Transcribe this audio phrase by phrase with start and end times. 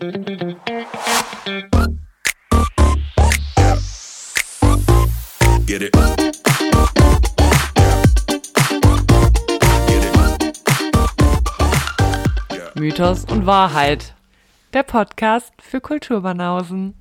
[0.00, 0.10] Get
[5.82, 5.92] it.
[12.76, 14.14] Mythos und Wahrheit.
[14.72, 16.94] Der Podcast für Kulturbanausen.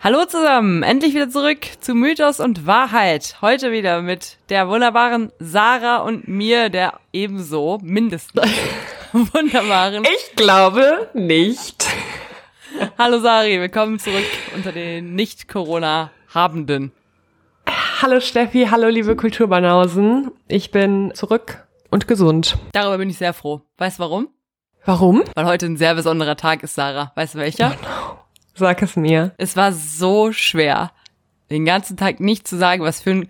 [0.00, 3.38] Hallo zusammen, endlich wieder zurück zu Mythos und Wahrheit.
[3.40, 8.50] Heute wieder mit der wunderbaren Sarah und mir, der ebenso mindestens
[9.14, 10.04] wunderbaren.
[10.04, 11.86] Ich glaube nicht.
[12.98, 16.92] Hallo Sari, willkommen zurück unter den Nicht-Corona-Habenden.
[18.00, 20.30] Hallo Steffi, hallo liebe Kulturbanausen.
[20.48, 22.58] Ich bin zurück und gesund.
[22.72, 23.62] Darüber bin ich sehr froh.
[23.78, 24.28] Weißt du warum?
[24.84, 25.22] Warum?
[25.34, 27.12] Weil heute ein sehr besonderer Tag ist, Sarah.
[27.14, 27.74] Weißt du welcher?
[28.54, 29.32] Sag es mir.
[29.38, 30.92] Es war so schwer,
[31.50, 33.28] den ganzen Tag nicht zu sagen, was für ein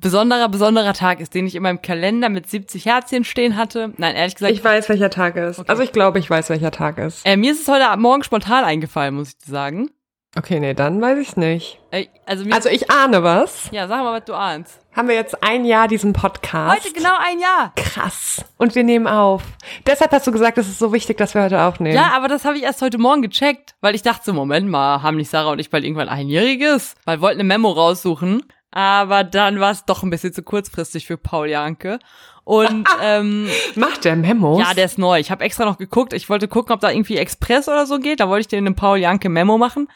[0.00, 3.92] besonderer, besonderer Tag ist, den ich in meinem Kalender mit 70 Herzchen stehen hatte.
[3.96, 4.52] Nein, ehrlich gesagt.
[4.52, 5.68] Ich weiß, welcher Tag ist.
[5.68, 7.24] Also ich glaube, ich weiß, welcher Tag ist.
[7.26, 9.90] äh, mir ist es heute Morgen spontan eingefallen, muss ich dir sagen.
[10.38, 11.80] Okay, nee, dann weiß ich's nicht.
[11.90, 13.68] Äh, also, Also ich ahne was.
[13.72, 14.78] ja, sag mal, was du ahnst.
[14.94, 16.84] Haben wir jetzt ein Jahr diesen Podcast?
[16.84, 17.72] Heute genau ein Jahr.
[17.74, 18.44] Krass.
[18.56, 19.42] Und wir nehmen auf.
[19.86, 21.96] Deshalb hast du gesagt, es ist so wichtig, dass wir heute aufnehmen.
[21.96, 25.02] Ja, aber das habe ich erst heute Morgen gecheckt, weil ich dachte so, Moment mal,
[25.02, 26.94] haben nicht Sarah und ich bald irgendwann einjähriges?
[27.04, 31.06] Weil wir wollten eine Memo raussuchen, aber dann war es doch ein bisschen zu kurzfristig
[31.06, 31.98] für Paul Janke.
[32.44, 34.60] Und ähm, Macht der Memos?
[34.60, 35.18] ja, der ist neu.
[35.20, 36.12] Ich habe extra noch geguckt.
[36.12, 38.20] Ich wollte gucken, ob da irgendwie Express oder so geht.
[38.20, 39.88] Da wollte ich dir eine Paul Janke Memo machen.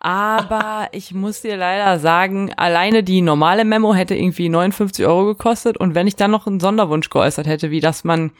[0.00, 5.76] Aber ich muss dir leider sagen, alleine die normale Memo hätte irgendwie 59 Euro gekostet.
[5.76, 8.32] Und wenn ich dann noch einen Sonderwunsch geäußert hätte, wie dass man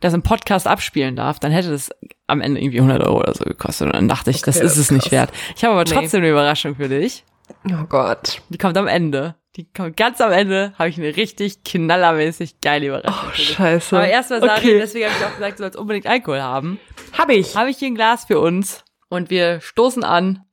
[0.00, 1.90] das im Podcast abspielen darf, dann hätte das
[2.28, 3.86] am Ende irgendwie 100 Euro oder so gekostet.
[3.88, 5.12] Und dann dachte ich, das Okay, ist das es ist nicht krass.
[5.12, 5.32] wert.
[5.56, 5.90] Ich habe aber Nee.
[5.96, 7.24] trotzdem eine Überraschung für dich.
[7.70, 8.40] Oh Gott.
[8.48, 9.34] Die kommt am Ende.
[9.56, 13.96] Die kommt ganz am Ende, habe ich eine richtig knallermäßig geile Überraschung Oh, scheiße.
[13.96, 14.78] Aber erstmal Sari, Okay.
[14.78, 16.78] deswegen habe ich auch gesagt, du sollst unbedingt Alkohol haben.
[17.16, 17.56] Hab ich.
[17.56, 20.44] Habe ich hier ein Glas für uns und wir stoßen an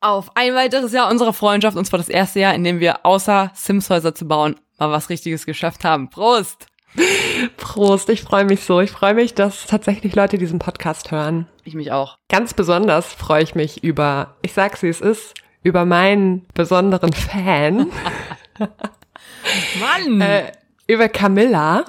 [0.00, 3.50] auf ein weiteres Jahr unserer Freundschaft und zwar das erste Jahr, in dem wir außer
[3.54, 6.08] Simshäuser zu bauen mal was Richtiges geschafft haben.
[6.10, 6.66] Prost!
[7.56, 8.80] Prost, ich freue mich so.
[8.80, 11.46] Ich freue mich, dass tatsächlich Leute diesen Podcast hören.
[11.64, 12.18] Ich mich auch.
[12.28, 17.86] Ganz besonders freue ich mich über, ich sag's wie es ist, über meinen besonderen Fan,
[19.80, 20.20] Mann!
[20.20, 20.52] äh,
[20.86, 21.84] über Camilla,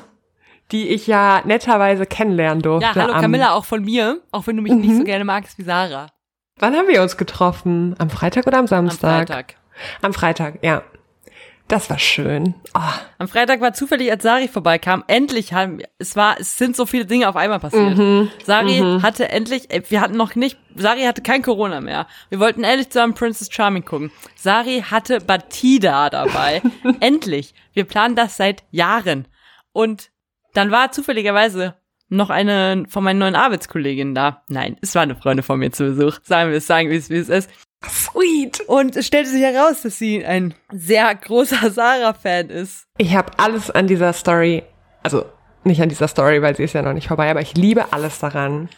[0.71, 2.87] die ich ja netterweise kennenlernen durfte.
[2.87, 5.57] ja, hallo am- Camilla, auch von mir, auch wenn du mich nicht so gerne magst
[5.57, 6.07] wie Sarah.
[6.59, 7.95] Wann haben wir uns getroffen?
[7.97, 9.27] Am Freitag oder am Am Samstag?
[9.27, 9.55] Freitag.
[10.01, 10.83] Am Freitag, ja.
[11.71, 12.53] Das war schön.
[12.75, 12.79] Oh,
[13.17, 17.05] Am Freitag war zufällig, als Sari vorbeikam, endlich haben, es war, es sind so viele
[17.05, 17.97] Dinge auf einmal passiert.
[17.97, 18.29] Mhm.
[18.43, 22.07] Sari hatte endlich, äh, wir hatten noch nicht, Sari hatte kein Corona mehr.
[22.27, 24.11] Wir wollten endlich zusammen Princess Charming gucken.
[24.35, 26.61] Sari hatte Batida dabei.
[26.99, 27.53] endlich.
[27.71, 29.29] Wir planen das seit Jahren.
[29.71, 30.11] Und
[30.53, 31.75] dann war zufälligerweise
[32.09, 34.43] noch eine von meinen neuen Arbeitskolleginnen da.
[34.49, 36.19] Nein, es war eine Freundin von mir zu Besuch.
[36.23, 37.49] Sagen wir es, sagen wir es, wie es ist.
[37.89, 38.61] Sweet.
[38.61, 42.85] Und es stellte sich heraus, dass sie ein sehr großer Sarah-Fan ist.
[42.97, 44.63] Ich habe alles an dieser Story,
[45.03, 45.25] also
[45.63, 48.19] nicht an dieser Story, weil sie ist ja noch nicht vorbei, aber ich liebe alles
[48.19, 48.69] daran.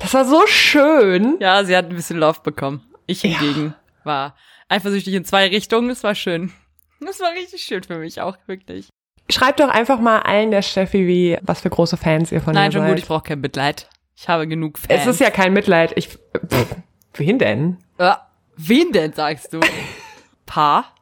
[0.00, 1.36] Das war so schön.
[1.40, 2.82] Ja, sie hat ein bisschen Love bekommen.
[3.06, 4.34] Ich hingegen war
[4.68, 5.90] eifersüchtig in zwei Richtungen.
[5.90, 6.52] Es war schön.
[7.00, 8.88] Das war richtig schön für mich auch, wirklich.
[9.30, 12.70] Schreibt doch einfach mal allen der Steffi, wie, was für große Fans ihr von Nein,
[12.70, 12.90] ihr schon seid.
[12.90, 13.88] gut, ich brauche kein Mitleid.
[14.16, 15.02] Ich habe genug Fans.
[15.02, 15.92] es ist ja kein Mitleid.
[15.96, 16.76] Ich, pff,
[17.14, 17.76] wen denn?
[17.98, 18.14] Äh,
[18.58, 19.60] wen denn, sagst du?
[20.46, 20.94] Paar?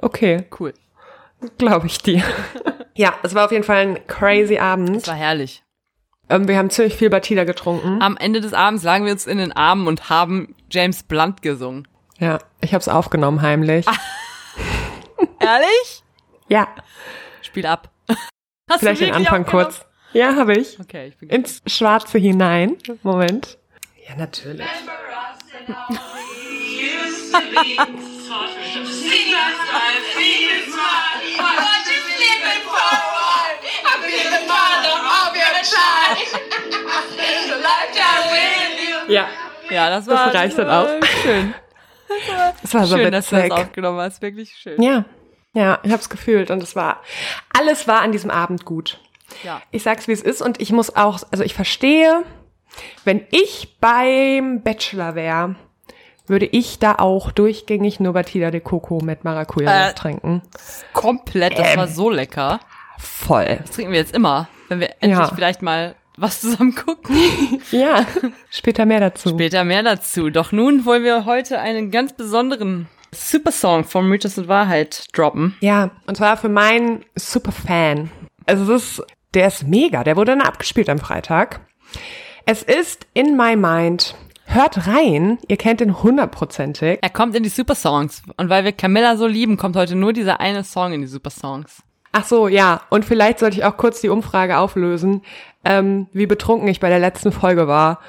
[0.00, 0.74] Okay, Cool.
[1.56, 2.22] glaube ich dir.
[2.94, 4.94] ja, es war auf jeden Fall ein crazy Abend.
[4.96, 5.62] Das war herrlich.
[6.30, 8.02] Ähm, wir haben ziemlich viel Batida getrunken.
[8.02, 11.88] Am Ende des Abends lagen wir uns in den Armen und haben James Blunt gesungen.
[12.18, 13.86] Ja, ich habe es aufgenommen heimlich.
[15.40, 16.02] Ehrlich?
[16.48, 16.68] Ja,
[17.42, 17.90] Spiel ab.
[18.68, 19.84] Hast vielleicht den Anfang kurz.
[20.12, 20.78] Ja, habe ich.
[20.80, 22.76] Okay, ich bin Ins Schwarze hinein.
[23.02, 23.58] Moment.
[24.06, 24.66] Ja, natürlich.
[39.08, 39.28] Ja,
[39.70, 41.06] Ja, das Das war reicht das dann war auch.
[41.22, 41.54] Schön.
[42.62, 43.58] es war so schön, dass du das witzig.
[43.58, 44.22] aufgenommen hast.
[44.22, 44.80] Wirklich schön.
[44.80, 45.04] Ja,
[45.54, 47.02] ja, ich habe es gefühlt und es war,
[47.56, 49.00] alles war an diesem Abend gut.
[49.44, 49.60] Ja.
[49.70, 52.22] Ich sag's wie es ist und ich muss auch, also ich verstehe,
[53.04, 55.56] wenn ich beim Bachelor wäre,
[56.30, 59.94] würde ich da auch durchgängig nur Batida de Coco mit Maracuja Äh.
[59.94, 60.42] trinken.
[60.92, 62.60] Komplett, das war so lecker.
[62.98, 63.58] Voll.
[63.62, 65.28] Das trinken wir jetzt immer, wenn wir endlich Ja.
[65.34, 67.16] vielleicht mal was zusammen gucken.
[67.70, 68.04] Ja,
[68.50, 69.28] später mehr dazu.
[69.30, 70.30] Später mehr dazu.
[70.30, 75.56] Doch nun wollen wir heute einen ganz besonderen Supersong von Mythos und Wahrheit droppen.
[75.60, 78.10] Ja, und zwar für meinen Superfan.
[78.46, 81.60] Also es ist, der ist mega, der wurde dann abgespielt am Freitag.
[82.46, 84.14] Es ist In My Mind
[84.48, 85.38] hört rein.
[85.46, 86.98] Ihr kennt den hundertprozentig.
[87.00, 88.22] Er kommt in die Super Songs.
[88.36, 91.30] Und weil wir Camilla so lieben, kommt heute nur dieser eine Song in die Super
[91.30, 91.82] Songs.
[92.12, 92.82] Ach so, ja.
[92.90, 95.22] Und vielleicht sollte ich auch kurz die Umfrage auflösen,
[95.64, 98.00] ähm, wie betrunken ich bei der letzten Folge war.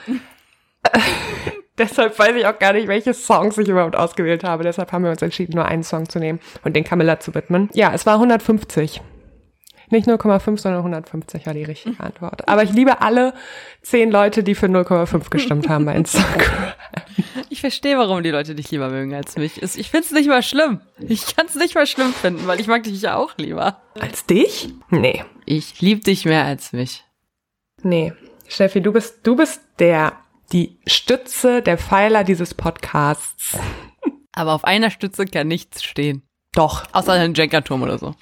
[1.77, 4.63] Deshalb weiß ich auch gar nicht, welche Songs ich überhaupt ausgewählt habe.
[4.63, 7.69] Deshalb haben wir uns entschieden, nur einen Song zu nehmen und den Camilla zu widmen.
[7.73, 9.01] Ja, es war 150.
[9.91, 12.47] Nicht 0,5, sondern 150 war die richtige Antwort.
[12.47, 13.33] Aber ich liebe alle
[13.81, 16.73] zehn Leute, die für 0,5 gestimmt haben bei Instagram.
[17.49, 19.61] Ich verstehe, warum die Leute dich lieber mögen als mich.
[19.61, 20.81] Ich find's nicht mal schlimm.
[20.99, 23.81] Ich kann's nicht mal schlimm finden, weil ich mag dich ja auch lieber.
[23.99, 24.69] Als dich?
[24.89, 25.23] Nee.
[25.45, 27.03] Ich lieb dich mehr als mich.
[27.81, 28.13] Nee.
[28.47, 30.13] Steffi, du bist, du bist der,
[30.51, 33.57] die Stütze, der Pfeiler dieses Podcasts.
[34.33, 36.23] Aber auf einer Stütze kann nichts stehen.
[36.53, 36.85] Doch.
[36.93, 38.15] Außer ein Jenga-Turm oder so.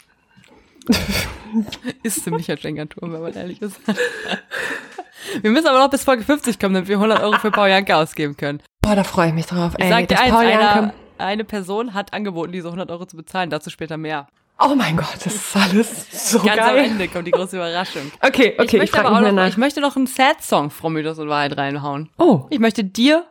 [2.03, 3.79] ist ziemlich ein Jenga-Turm, wenn man ehrlich ist.
[5.41, 7.95] Wir müssen aber noch bis Folge 50 kommen, damit wir 100 Euro für Paul Janke
[7.95, 8.61] ausgeben können.
[8.81, 9.73] Boah, da freue ich mich drauf.
[9.77, 13.49] Ich Ey, sag dir eins, einer, eine Person hat angeboten, diese 100 Euro zu bezahlen,
[13.49, 14.27] dazu später mehr.
[14.59, 16.85] Oh mein Gott, das ist alles so Ganz am geil.
[16.85, 18.11] Ende kommt die große Überraschung.
[18.21, 19.47] Okay, okay, ich ich, möchte frage aber auch noch, nach.
[19.47, 22.09] ich möchte noch einen Sad-Song von Mythos und Wahrheit reinhauen.
[22.17, 23.25] oh, Ich möchte dir,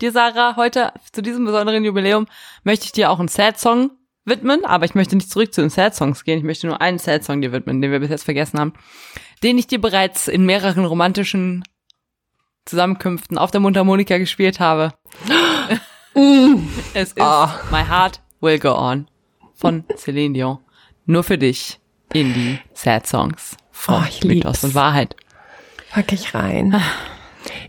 [0.00, 2.26] dir Sarah, heute zu diesem besonderen Jubiläum,
[2.62, 3.90] möchte ich dir auch einen Sad-Song
[4.24, 7.40] widmen, aber ich möchte nicht zurück zu den Sad-Songs gehen, ich möchte nur einen Sad-Song
[7.40, 8.74] dir widmen, den wir bis jetzt vergessen haben,
[9.42, 11.64] den ich dir bereits in mehreren romantischen
[12.66, 14.92] Zusammenkünften auf der Mundharmonika gespielt habe.
[16.94, 17.60] es ist Ah.
[17.70, 19.08] My Heart Will Go On
[19.54, 20.58] von Celine Dion.
[21.06, 21.80] Nur für dich
[22.12, 24.24] in die Sad Songs von Oh, ich.
[24.24, 25.16] Mythos und Wahrheit.
[25.90, 26.80] pack ich rein.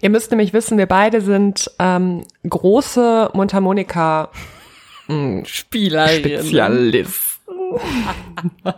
[0.01, 4.29] Ihr müsst nämlich wissen, wir beide sind ähm, große Mundharmonika
[5.45, 6.19] Spielerin.
[6.19, 7.31] Spezialisten.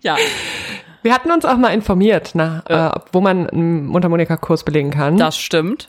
[0.00, 0.16] Ja,
[1.02, 5.16] Wir hatten uns auch mal informiert, na, äh, wo man einen Mundharmonika-Kurs belegen kann.
[5.16, 5.88] Das stimmt.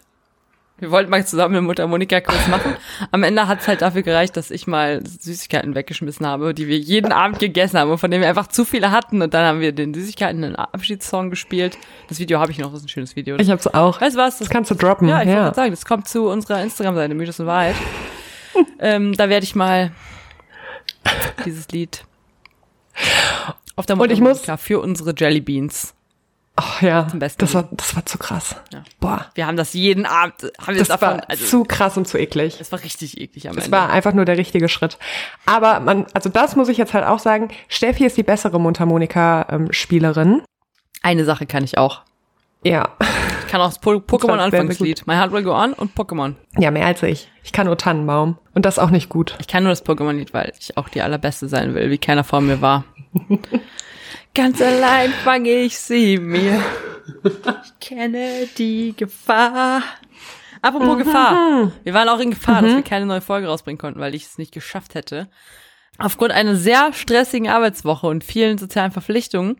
[0.79, 2.75] Wir wollten mal zusammen einen Mundharmonika-Kurs machen.
[3.11, 6.77] Am Ende hat es halt dafür gereicht, dass ich mal Süßigkeiten weggeschmissen habe, die wir
[6.77, 9.21] jeden Abend gegessen haben und von denen wir einfach zu viele hatten.
[9.21, 11.77] Und dann haben wir den Süßigkeiten einen Abschiedssong gespielt.
[12.09, 13.37] Das Video habe ich noch, das ist ein schönes Video.
[13.37, 14.01] Ich hab's auch.
[14.01, 14.39] weißt du was?
[14.39, 15.07] Das kannst du droppen.
[15.07, 15.43] ja, ich wollte ja.
[15.43, 17.75] gerade sagen, das kommt zu unserer Instagram-Seite, Mythos und Wahrheit.
[18.79, 19.91] Ähm, da werde ich mal
[21.45, 22.05] dieses Lied
[23.75, 25.93] auf der Und ich muss- Mundharmonika für unsere Jelly Beans.
[26.55, 28.55] Ach ja, Besten das war, das war zu krass.
[28.71, 28.83] Ja.
[28.99, 32.07] Boah, Wir haben das jeden Abend, haben wir das davon, war also, zu krass und
[32.07, 32.57] zu eklig.
[32.61, 33.75] es war richtig eklig am Es Ende.
[33.75, 34.99] war einfach nur der richtige Schritt.
[35.47, 40.43] Aber man, also das muss ich jetzt halt auch sagen, Steffi ist die bessere Mundharmonika-Spielerin.
[41.01, 42.03] Eine Sache kann ich auch.
[42.63, 42.89] Ja.
[43.41, 45.05] Ich kann auch das po Pokémon-Anfangslied.
[45.05, 46.35] My Heart Will Go On und Pokémon.
[46.57, 47.29] Ja, mehr als ich.
[47.43, 48.37] Ich kann nur Tannenbaum.
[48.53, 49.35] Und das auch nicht gut.
[49.39, 52.41] Ich kann nur das Pokémon-Lied, weil ich auch die allerbeste sein will, wie keiner vor
[52.41, 52.85] mir war.
[54.35, 56.59] Ganz allein fange ich sie mir.
[57.23, 59.83] Ich kenne die Gefahr.
[60.61, 61.71] Apropos Gefahr.
[61.83, 64.37] Wir waren auch in Gefahr, dass wir keine neue Folge rausbringen konnten, weil ich es
[64.37, 65.27] nicht geschafft hätte.
[65.99, 69.57] Aufgrund einer sehr stressigen Arbeitswoche und vielen sozialen Verpflichtungen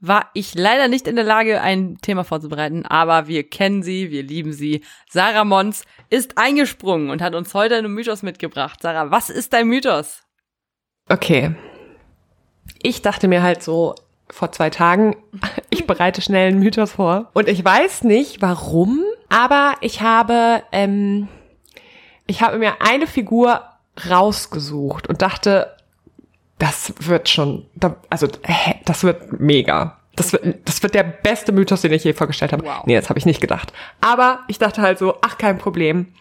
[0.00, 4.22] war ich leider nicht in der Lage, ein Thema vorzubereiten, aber wir kennen sie, wir
[4.22, 4.84] lieben sie.
[5.08, 8.80] Sarah Mons ist eingesprungen und hat uns heute einen Mythos mitgebracht.
[8.82, 10.22] Sarah, was ist dein Mythos?
[11.08, 11.54] Okay.
[12.82, 13.94] Ich dachte mir halt so
[14.28, 15.16] vor zwei Tagen,
[15.70, 17.30] ich bereite schnell einen Mythos vor.
[17.32, 21.28] Und ich weiß nicht warum, aber ich habe, ähm,
[22.26, 23.62] ich habe mir eine Figur
[24.08, 25.74] rausgesucht und dachte,
[26.58, 27.66] das wird schon,
[28.08, 28.28] also
[28.84, 29.98] das wird mega.
[30.14, 32.64] Das wird, das wird der beste Mythos, den ich je vorgestellt habe.
[32.64, 32.84] Wow.
[32.84, 33.72] Nee, das habe ich nicht gedacht.
[34.00, 36.12] Aber ich dachte halt so, ach, kein Problem.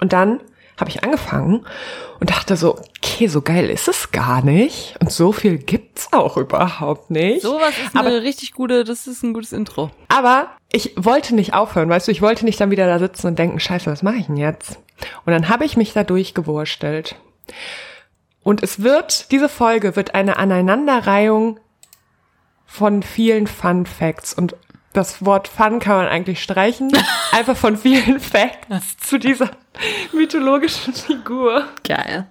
[0.00, 0.40] Und dann
[0.78, 1.64] habe ich angefangen
[2.20, 4.96] und dachte so, okay, so geil ist es gar nicht.
[5.00, 7.42] Und so viel gibt's auch überhaupt nicht.
[7.42, 9.90] Sowas ist Aber- eine richtig gute, das ist ein gutes Intro.
[10.08, 13.38] Aber ich wollte nicht aufhören, weißt du, ich wollte nicht dann wieder da sitzen und
[13.38, 14.78] denken, scheiße, was mache ich denn jetzt?
[15.26, 17.16] Und dann habe ich mich da durchgewurstelt.
[18.42, 21.60] Und es wird, diese Folge wird eine Aneinanderreihung
[22.66, 24.32] von vielen Fun Facts.
[24.34, 24.56] Und
[24.92, 26.90] das Wort Fun kann man eigentlich streichen.
[27.32, 29.50] Einfach von vielen Facts zu dieser
[30.12, 31.64] mythologischen Figur.
[31.86, 32.26] Geil.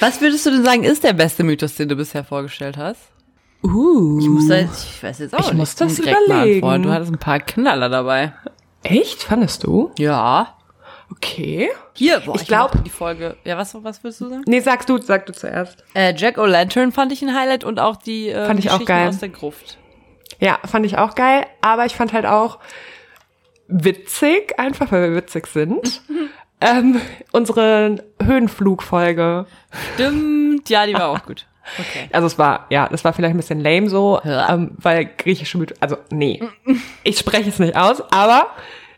[0.00, 3.00] Was würdest du denn sagen, ist der beste Mythos, den du bisher vorgestellt hast?
[3.62, 4.18] Uh.
[4.20, 5.56] Ich muss jetzt, ich weiß jetzt auch Ich nicht.
[5.58, 6.82] muss das überlegen.
[6.82, 8.32] Du hattest ein paar Knaller dabei.
[8.82, 9.22] Echt?
[9.22, 9.92] Fandest du?
[9.96, 10.56] Ja.
[11.12, 11.68] Okay.
[11.94, 13.36] Hier, boah, Ich glaub- mochte die Folge.
[13.44, 14.42] Ja, was, was würdest du sagen?
[14.46, 15.84] Nee, sagst du, sag du zuerst.
[15.94, 19.08] Äh, Jack O'Lantern fand ich ein Highlight und auch die äh, Fand ich auch geil.
[19.08, 19.78] aus der Gruft.
[20.42, 22.58] Ja, fand ich auch geil, aber ich fand halt auch
[23.68, 26.02] witzig, einfach weil wir witzig sind.
[26.60, 27.00] ähm,
[27.32, 29.46] unsere Höhenflugfolge.
[29.94, 31.46] Stimmt, ja, die war auch gut.
[31.78, 32.08] Okay.
[32.10, 34.52] Also es war, ja, das war vielleicht ein bisschen lame so, Ja.
[34.52, 36.42] ähm, weil griechische Mythologie, also nee,
[37.04, 38.48] ich spreche es nicht aus, aber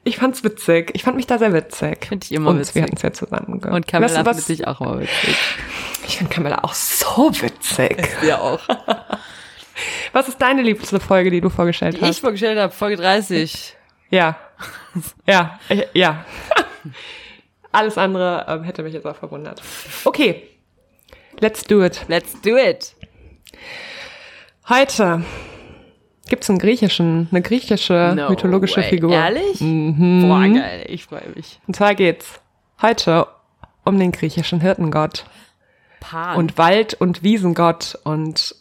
[0.02, 0.90] Ich fand's witzig.
[0.94, 2.06] Ich fand mich da sehr witzig.
[2.06, 2.74] Find ich immer Und witzig.
[2.76, 3.76] wir hatten es ja zusammen gehört.
[3.76, 5.36] Und Camilla weißt du, auch immer witzig.
[6.06, 7.98] Ich finde Camilla auch so witzig.
[8.22, 8.60] Wir auch.
[10.12, 12.18] Was ist deine liebste Folge, die du vorgestellt Die ich hast?
[12.20, 13.74] vorgestellt habe, Folge 30.
[14.10, 14.36] Ja.
[15.26, 16.24] Ja, ich- ja.
[17.72, 19.60] Alles andere ähm, hätte mich jetzt auch verwundert.
[20.04, 20.48] Okay.
[21.40, 22.04] Let's do it.
[22.06, 22.94] Let's do it.
[24.68, 25.24] Heute
[26.28, 28.88] gibt's einen griechischen, eine griechische No mythologische way.
[28.88, 29.12] Figur.
[29.12, 29.60] Ehrlich?
[29.60, 30.28] Mhm.
[30.28, 30.84] Boah, geil.
[30.88, 31.60] Ich freue mich.
[31.66, 32.40] Und zwar geht's
[32.80, 33.26] heute
[33.84, 35.24] um den griechischen Hirtengott
[36.00, 36.36] Pan.
[36.36, 38.54] und Wald- und Wiesengott und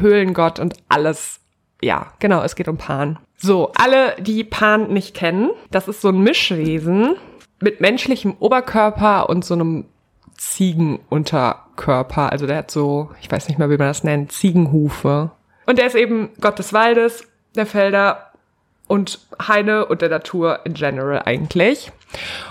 [0.00, 1.40] Höhlengott und alles.
[1.82, 3.18] Ja, genau, es geht um Pan.
[3.36, 7.16] So, alle, die Pan nicht kennen, das ist so ein Mischwesen
[7.60, 9.84] mit menschlichem Oberkörper und so einem
[10.36, 12.32] Ziegenunterkörper.
[12.32, 15.30] Also der hat so, ich weiß nicht mehr, wie man das nennt, Ziegenhufe.
[15.66, 18.32] Und der ist eben Gott des Waldes, der Felder
[18.86, 21.90] und Heine und der Natur in general eigentlich.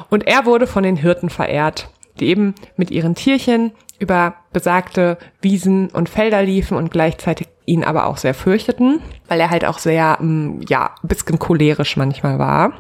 [0.10, 5.89] Und er wurde von den Hirten verehrt, die eben mit ihren Tierchen über besagte Wiesen
[5.89, 10.17] und Felder liefen und gleichzeitig ihn aber auch sehr fürchteten, weil er halt auch sehr,
[10.22, 12.74] ähm, ja, bisschen cholerisch manchmal war.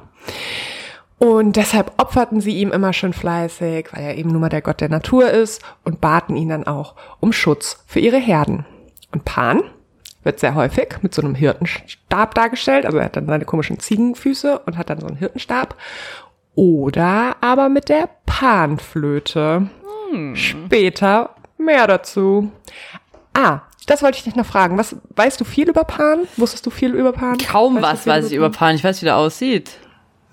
[1.17, 4.81] Und deshalb opferten sie ihm immer schön fleißig, weil er eben nun mal der Gott
[4.81, 8.65] der Natur ist und baten ihn dann auch um Schutz für ihre Herden.
[9.11, 9.63] Und Pan
[10.23, 12.85] wird sehr häufig mit so einem Hirtenstab dargestellt.
[12.85, 15.75] Also er hat dann seine komischen Ziegenfüße und hat dann so einen Hirtenstab.
[16.55, 19.69] Oder aber mit der Panflöte.
[20.33, 22.51] Später mehr dazu.
[23.33, 24.77] Ah, das wollte ich dich noch fragen.
[24.77, 26.19] Was weißt du viel über Pan?
[26.37, 27.37] Wusstest du viel über Pan?
[27.37, 28.75] Kaum Weißt was weiß ich über Pan.
[28.75, 29.71] Ich weiß, wie der aussieht.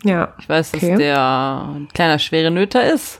[0.04, 0.34] Ja.
[0.38, 0.96] Ich weiß, dass Okay.
[0.96, 1.18] der
[1.74, 3.18] ein kleiner schwere Nöter ist.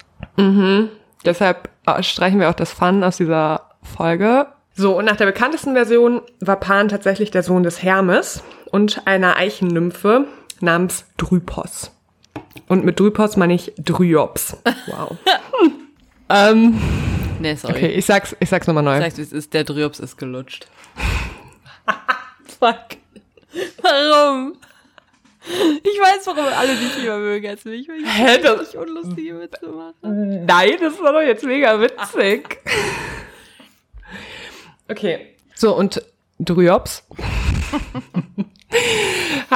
[1.25, 4.47] Deshalb äh, streichen wir auch das Fun aus dieser Folge.
[4.75, 9.37] So, und nach der bekanntesten Version war Pan tatsächlich der Sohn des Hermes und einer
[9.37, 10.27] Eichennymphe
[10.61, 11.91] namens Drypos.
[12.73, 14.57] Und mit Drypos meine ich Dryops.
[14.87, 15.15] Wow.
[16.31, 16.81] ähm,
[17.39, 17.75] Nee, sorry.
[17.75, 18.99] okay, ich sag's, ich sag's nochmal neu.
[18.99, 20.69] Sagst du, es ist, der Dryops ist gelutscht.
[22.59, 22.97] Fuck.
[23.83, 24.55] Warum?
[25.45, 27.87] Ich weiß, warum alle dich lieber mögen als mich.
[27.91, 30.47] weil Ich Hä, das- nicht unlustige Witze machen.
[30.47, 32.59] Nein, das war doch jetzt mega witzig.
[34.89, 35.35] Okay.
[35.57, 36.01] So, und
[36.39, 37.03] Dryops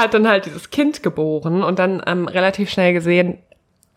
[0.01, 3.39] hat dann halt dieses Kind geboren und dann ähm, relativ schnell gesehen,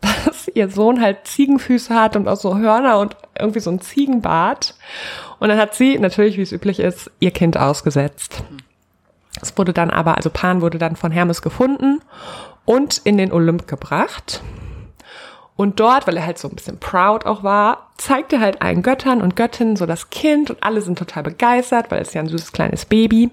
[0.00, 4.74] dass ihr Sohn halt Ziegenfüße hat und auch so Hörner und irgendwie so ein Ziegenbart.
[5.38, 8.42] Und dann hat sie, natürlich wie es üblich ist, ihr Kind ausgesetzt.
[9.40, 12.00] Es wurde dann aber, also Pan wurde dann von Hermes gefunden
[12.64, 14.42] und in den Olymp gebracht.
[15.56, 18.82] Und dort, weil er halt so ein bisschen proud auch war, zeigte er halt allen
[18.82, 22.28] Göttern und Göttinnen so das Kind und alle sind total begeistert, weil es ja ein
[22.28, 23.30] süßes kleines Baby.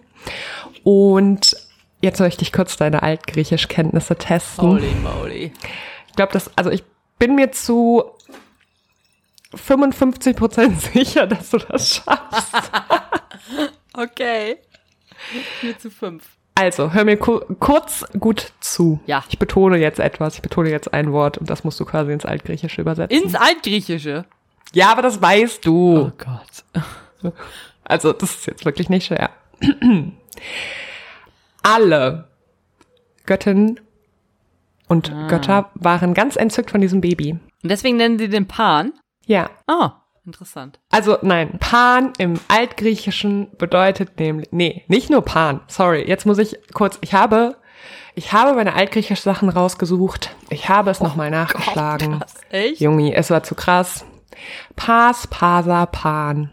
[0.84, 1.56] Und
[2.08, 4.68] jetzt möchte ich kurz deine Altgriechisch-Kenntnisse testen.
[4.68, 5.52] Holy moly.
[6.08, 6.84] Ich glaube, das, also ich
[7.20, 8.04] bin mir zu
[9.54, 12.54] 55 Prozent sicher, dass du das schaffst.
[13.94, 14.58] Okay.
[15.64, 16.24] Mir zu fünf.
[16.54, 19.00] Also, hör mir ku kurz gut zu.
[19.08, 19.24] Ja.
[19.30, 22.24] Ich betone jetzt etwas, ich betone jetzt ein Wort und das musst du quasi ins
[22.26, 23.24] Altgriechische übersetzen.
[23.24, 24.26] Ins Altgriechische.
[24.74, 25.98] ja, aber das weißt du.
[25.98, 27.34] Oh Gott.
[27.86, 29.32] Also, das ist jetzt wirklich nicht schwer.
[31.68, 32.30] Alle
[33.26, 33.80] Göttinnen
[34.88, 37.34] und Götter waren ganz entzückt von diesem Baby.
[37.34, 38.94] Und deswegen nennen sie den Pan.
[39.26, 39.50] Ja.
[39.68, 40.80] Ah, interessant.
[40.92, 45.60] Also nein, Pan im Altgriechischen bedeutet nämlich, nee, nicht nur Pan.
[45.68, 47.58] Sorry, jetzt muss ich kurz, ich habe,
[48.16, 50.36] ich habe meine altgriechischen Sachen rausgesucht.
[50.50, 52.20] Ich habe es nochmal nachgeschlagen.
[52.20, 52.36] krass.
[52.50, 52.80] Echt?
[52.80, 54.06] Jungi, es war zu krass.
[54.78, 56.50] Pas, Pasa, Pan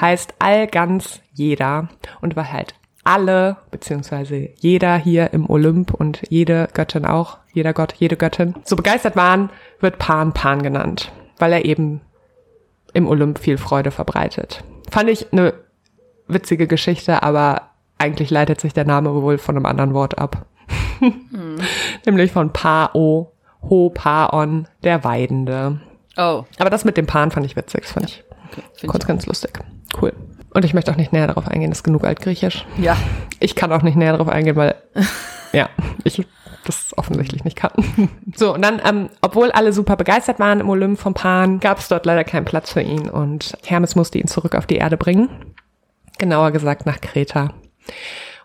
[0.00, 1.88] heißt all ganz jeder
[2.20, 2.74] und war halt
[3.06, 8.76] alle, beziehungsweise jeder hier im Olymp und jede Göttin auch, jeder Gott, jede Göttin, so
[8.76, 12.00] begeistert waren, wird Pan Pan genannt, weil er eben
[12.92, 14.64] im Olymp viel Freude verbreitet.
[14.90, 15.54] Fand ich eine
[16.26, 20.46] witzige Geschichte, aber eigentlich leitet sich der Name wohl von einem anderen Wort ab.
[22.06, 23.32] Nämlich von Pao,
[23.68, 25.80] Ho Paon, der Weidende.
[26.16, 28.86] Oh, Aber das mit dem Pan fand ich witzig, das fand ich okay.
[28.86, 29.58] Kurz ganz lustig.
[30.00, 30.12] Cool.
[30.56, 32.64] Und ich möchte auch nicht näher darauf eingehen, das ist genug altgriechisch.
[32.78, 32.96] Ja.
[33.40, 34.74] Ich kann auch nicht näher darauf eingehen, weil,
[35.52, 35.68] ja,
[36.02, 36.24] ich
[36.64, 37.72] das offensichtlich nicht kann.
[38.34, 41.88] So, und dann, ähm, obwohl alle super begeistert waren im Olymp vom Pan, gab es
[41.88, 45.28] dort leider keinen Platz für ihn und Hermes musste ihn zurück auf die Erde bringen.
[46.16, 47.52] Genauer gesagt nach Kreta.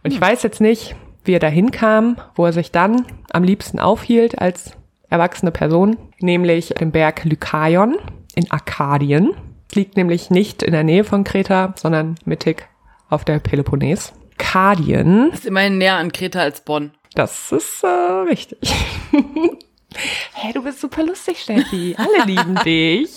[0.03, 3.79] Und ich weiß jetzt nicht, wie er dahin kam, wo er sich dann am liebsten
[3.79, 4.73] aufhielt als
[5.09, 7.95] erwachsene Person, nämlich dem Berg Lykaion
[8.35, 9.29] in Arkadien.
[9.73, 12.67] Liegt nämlich nicht in der Nähe von Kreta, sondern mittig
[13.09, 14.13] auf der Peloponnes.
[14.41, 16.91] Arkadien Ist immerhin näher an Kreta als Bonn.
[17.13, 18.59] Das ist äh, richtig.
[20.33, 21.95] hey, du bist super lustig, Steffi.
[21.97, 23.11] Alle lieben dich.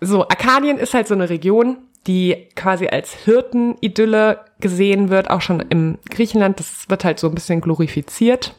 [0.00, 5.60] So, Arkadien ist halt so eine Region, die quasi als Hirtenidylle gesehen wird, auch schon
[5.60, 6.60] im Griechenland.
[6.60, 8.54] Das wird halt so ein bisschen glorifiziert,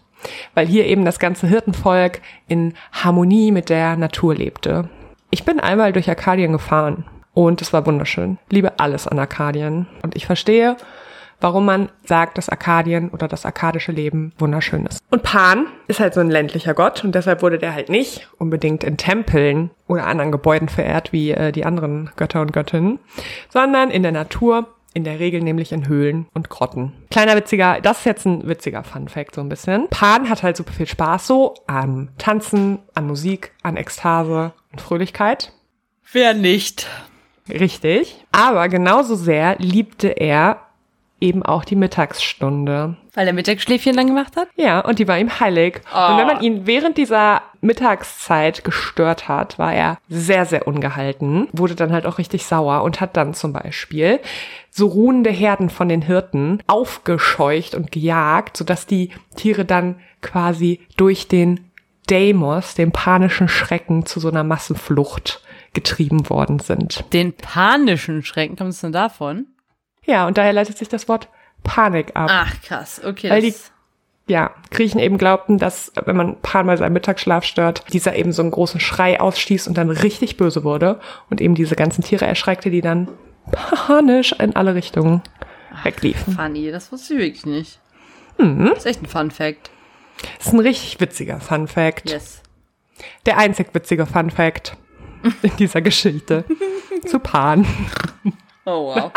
[0.54, 4.90] weil hier eben das ganze Hirtenvolk in Harmonie mit der Natur lebte.
[5.30, 8.38] Ich bin einmal durch Arkadien gefahren und es war wunderschön.
[8.50, 9.88] Liebe alles an Arkadien.
[10.04, 10.78] Und ich verstehe,
[11.42, 15.02] warum man sagt, dass Arkadien oder das arkadische Leben wunderschön ist.
[15.10, 18.84] Und Pan ist halt so ein ländlicher Gott und deshalb wurde der halt nicht unbedingt
[18.84, 23.00] in Tempeln oder anderen Gebäuden verehrt wie äh, die anderen Götter und Göttinnen,
[23.50, 26.94] sondern in der Natur, in der Regel nämlich in Höhlen und Grotten.
[27.10, 29.88] Kleiner witziger, das ist jetzt ein witziger Fun Fact so ein bisschen.
[29.90, 35.54] Pan hat halt super viel Spaß so am Tanzen, an Musik, an Ekstase und Fröhlichkeit.
[36.12, 36.88] Wer nicht?
[37.52, 38.24] Richtig.
[38.32, 40.62] Aber genauso sehr liebte er
[41.22, 42.98] eben auch die Mittagsstunde.
[43.14, 44.48] Weil er Mittagsschläfchen dann gemacht hat?
[44.56, 45.82] Ja, und die war ihm heilig.
[45.94, 46.12] Oh.
[46.12, 51.76] Und wenn man ihn während dieser Mittagszeit gestört hat, war er sehr, sehr ungehalten, wurde
[51.76, 54.20] dann halt auch richtig sauer und hat dann zum Beispiel
[54.72, 61.28] so ruhende Herden von den Hirten aufgescheucht und gejagt, sodass die Tiere dann quasi durch
[61.28, 61.72] den
[62.08, 65.42] Deimos, dem panischen Schrecken, zu so einer Massenflucht
[65.74, 67.04] getrieben worden sind.
[67.14, 69.48] Den panischen Schrecken, kommt es denn davon?
[70.06, 71.30] Ja, und daher leitet sich das Wort
[71.64, 72.30] Panik ab.
[72.32, 73.30] Ach, krass, okay.
[73.30, 73.72] Weil das-
[74.28, 78.42] ja, Griechen eben glaubten, dass wenn man Pan bei seinem Mittagsschlaf stört, dieser eben so
[78.42, 81.00] einen großen Schrei ausstieß und dann richtig böse wurde
[81.30, 83.10] und eben diese ganzen Tiere erschreckte, die dann
[83.52, 85.22] panisch in alle Richtungen
[85.84, 86.34] wegliefen.
[86.36, 87.80] Funny, das wusste ich wirklich nicht.
[88.38, 88.70] Mhm.
[88.70, 89.70] Das ist echt ein Fun Fact.
[90.38, 92.10] Das ist ein richtig witziger Fun Fact.
[92.10, 92.42] Yes.
[93.26, 94.78] Der einzig witzige Fun Fact
[95.42, 96.46] in dieser Geschichte
[97.06, 97.66] zu Pan.
[98.66, 99.12] Oh, wow.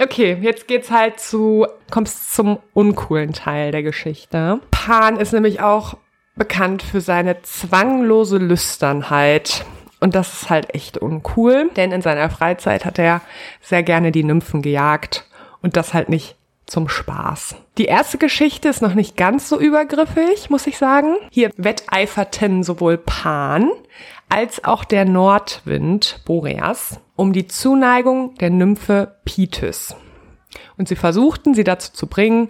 [0.00, 4.60] Okay, jetzt geht's halt zu, kommst zum uncoolen Teil der Geschichte.
[4.70, 5.96] Pan ist nämlich auch
[6.36, 9.64] bekannt für seine zwanglose Lüsternheit.
[10.00, 13.22] Und das ist halt echt uncool, denn in seiner Freizeit hat er
[13.62, 15.24] sehr gerne die Nymphen gejagt
[15.62, 16.36] und das halt nicht
[16.66, 17.56] zum Spaß.
[17.78, 21.16] Die erste Geschichte ist noch nicht ganz so übergriffig, muss ich sagen.
[21.30, 23.70] Hier wetteiferten sowohl Pan
[24.28, 29.94] als auch der Nordwind Boreas um die Zuneigung der Nymphe Pitis.
[30.76, 32.48] Und sie versuchten, sie dazu zu bringen,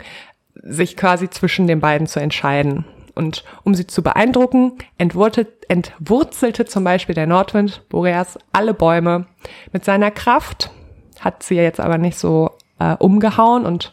[0.55, 2.85] sich quasi zwischen den beiden zu entscheiden.
[3.15, 9.27] Und um sie zu beeindrucken, entwurzelte, zum Beispiel der Nordwind Boreas alle Bäume
[9.73, 10.71] mit seiner Kraft,
[11.21, 13.93] hat sie jetzt aber nicht so äh, umgehauen und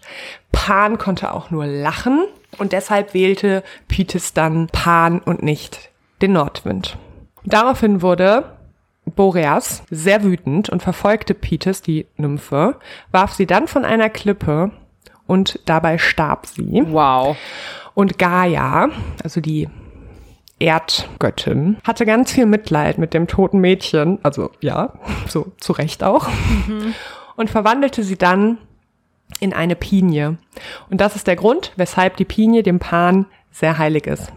[0.52, 2.26] Pan konnte auch nur lachen
[2.58, 5.92] und deshalb wählte Pitis dann Pan und nicht
[6.22, 6.98] den Nordwind.
[7.44, 8.58] Daraufhin wurde
[9.06, 12.78] Boreas sehr wütend und verfolgte Pitis, die Nymphe,
[13.12, 14.72] warf sie dann von einer Klippe
[15.28, 16.84] und dabei starb sie.
[16.88, 17.38] Wow.
[17.94, 18.90] Und Gaia,
[19.24, 19.68] also die
[20.60, 24.94] Erdgöttin, hatte ganz viel Mitleid mit dem toten Mädchen, also ja,
[25.28, 26.28] so zu Recht auch,
[27.36, 28.60] und verwandelte sie dann
[29.40, 30.38] in eine Pinie.
[30.90, 34.32] Und das ist der Grund, weshalb die Pinie dem Pan sehr heilig ist.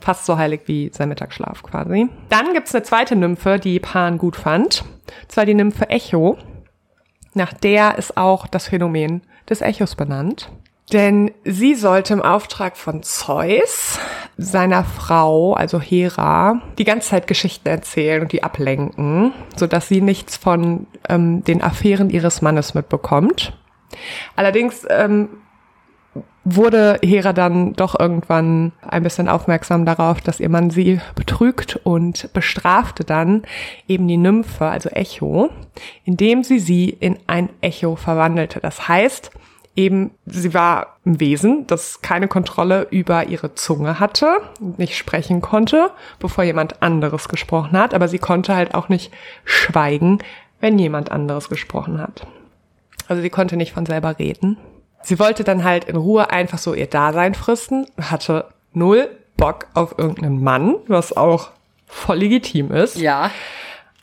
[0.00, 2.08] Fast so heilig wie sein Mittagsschlaf quasi.
[2.28, 4.84] Dann gibt's eine zweite Nymphe, die Pan gut fand.
[5.28, 6.38] Zwar die Nymphe Echo.
[7.34, 10.50] Nach der ist auch das Phänomen des Echos benannt.
[10.92, 13.98] Denn sie sollte im Auftrag von Zeus
[14.36, 20.36] seiner Frau, also Hera, die ganze Zeit Geschichten erzählen und die ablenken, sodass sie nichts
[20.36, 23.52] von ähm, den Affären ihres Mannes mitbekommt.
[24.34, 25.28] Allerdings ähm,
[26.56, 32.32] wurde Hera dann doch irgendwann ein bisschen aufmerksam darauf, dass ihr Mann sie betrügt und
[32.32, 33.42] bestrafte dann
[33.88, 35.50] eben die Nymphe, also Echo,
[36.04, 38.60] indem sie sie in ein Echo verwandelte.
[38.60, 39.30] Das heißt,
[39.76, 44.36] eben sie war ein Wesen, das keine Kontrolle über ihre Zunge hatte,
[44.76, 49.12] nicht sprechen konnte, bevor jemand anderes gesprochen hat, aber sie konnte halt auch nicht
[49.44, 50.18] schweigen,
[50.60, 52.26] wenn jemand anderes gesprochen hat.
[53.08, 54.56] Also sie konnte nicht von selber reden.
[55.02, 59.98] Sie wollte dann halt in Ruhe einfach so ihr Dasein fristen, hatte null Bock auf
[59.98, 61.50] irgendeinen Mann, was auch
[61.86, 62.96] voll legitim ist.
[62.96, 63.30] Ja.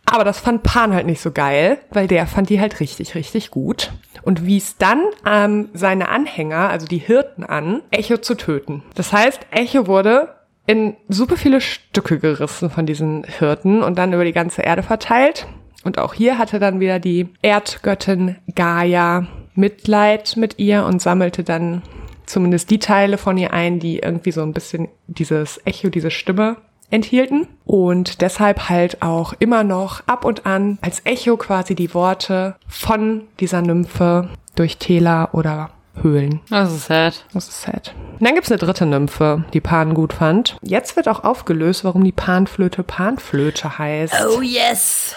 [0.05, 3.51] Aber das fand Pan halt nicht so geil, weil der fand die halt richtig, richtig
[3.51, 3.91] gut
[4.23, 8.83] und wies dann ähm, seine Anhänger, also die Hirten an, Echo zu töten.
[8.95, 14.25] Das heißt, Echo wurde in super viele Stücke gerissen von diesen Hirten und dann über
[14.25, 15.47] die ganze Erde verteilt.
[15.83, 19.27] Und auch hier hatte dann wieder die Erdgöttin Gaia
[19.58, 21.82] Mitleid mit ihr und sammelte dann
[22.26, 26.58] zumindest die Teile von ihr ein, die irgendwie so ein bisschen dieses Echo, diese Stimme
[26.89, 32.56] enthielten und deshalb halt auch immer noch ab und an als Echo quasi die Worte
[32.67, 36.41] von dieser Nymphe durch Täler oder Höhlen.
[36.50, 37.26] Das ist sad.
[37.34, 37.93] Das ist sad.
[38.20, 40.58] Und dann gibt's eine dritte Nymphe, die Pan gut fand.
[40.62, 44.13] Jetzt wird auch aufgelöst, warum die Panflöte Panflöte heißt.
[44.30, 45.15] Oh yes.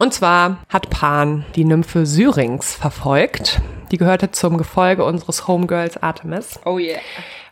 [0.00, 3.60] Und zwar hat Pan die Nymphe Syrinx verfolgt.
[3.92, 6.58] Die gehörte zum Gefolge unseres Homegirls Artemis.
[6.64, 7.00] Oh yeah.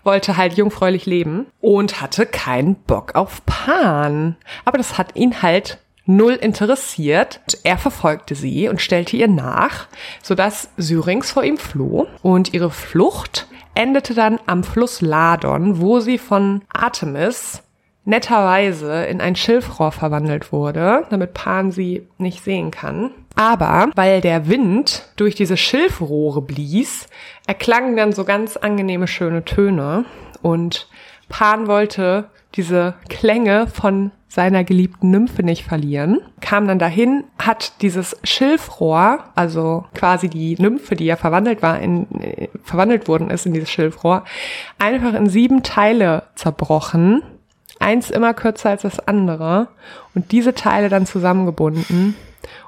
[0.02, 4.36] Wollte halt jungfräulich leben und hatte keinen Bock auf Pan.
[4.64, 7.40] Aber das hat ihn halt null interessiert.
[7.64, 9.86] Er verfolgte sie und stellte ihr nach,
[10.22, 12.06] sodass Syrinx vor ihm floh.
[12.22, 17.62] Und ihre Flucht endete dann am Fluss Ladon, wo sie von Artemis
[18.08, 23.10] netterweise in ein Schilfrohr verwandelt wurde, damit Pan sie nicht sehen kann.
[23.36, 27.06] Aber weil der Wind durch diese Schilfrohre blies,
[27.46, 30.06] erklangen dann so ganz angenehme schöne Töne
[30.40, 30.88] und
[31.28, 38.16] Pan wollte diese Klänge von seiner geliebten Nymphe nicht verlieren, kam dann dahin, hat dieses
[38.24, 43.52] Schilfrohr, also quasi die Nymphe, die ja verwandelt war, in, äh, verwandelt worden ist in
[43.52, 44.24] dieses Schilfrohr,
[44.78, 47.22] einfach in sieben Teile zerbrochen
[47.78, 49.68] eins immer kürzer als das andere
[50.14, 52.16] und diese Teile dann zusammengebunden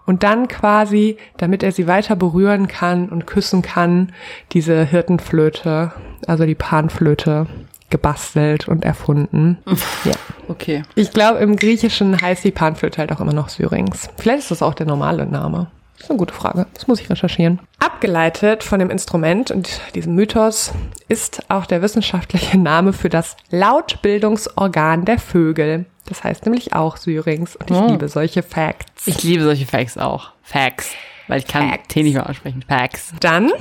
[0.07, 4.13] und dann quasi, damit er sie weiter berühren kann und küssen kann,
[4.53, 5.93] diese Hirtenflöte,
[6.27, 7.47] also die Panflöte
[7.91, 9.59] gebastelt und erfunden.
[10.05, 10.15] ja.
[10.49, 10.83] Okay.
[10.95, 14.09] Ich glaube, im Griechischen heißt die Panflöte halt auch immer noch Syrinx.
[14.17, 15.69] Vielleicht ist das auch der normale Name.
[16.01, 16.67] Das ist eine gute Frage.
[16.75, 17.61] Das muss ich recherchieren.
[17.79, 20.73] Abgeleitet von dem Instrument und diesem Mythos
[21.09, 25.85] ist auch der wissenschaftliche Name für das Lautbildungsorgan der Vögel.
[26.07, 27.55] Das heißt nämlich auch Syrinx.
[27.57, 27.87] Und ich Oh.
[27.87, 29.07] liebe solche Facts.
[29.07, 30.31] Ich liebe solche Facts auch.
[30.43, 30.91] Facts.
[31.29, 31.89] Weil ich kann Facts.
[31.89, 32.65] T nicht mehr aussprechen.
[32.67, 33.13] Facts.
[33.21, 33.53] Dann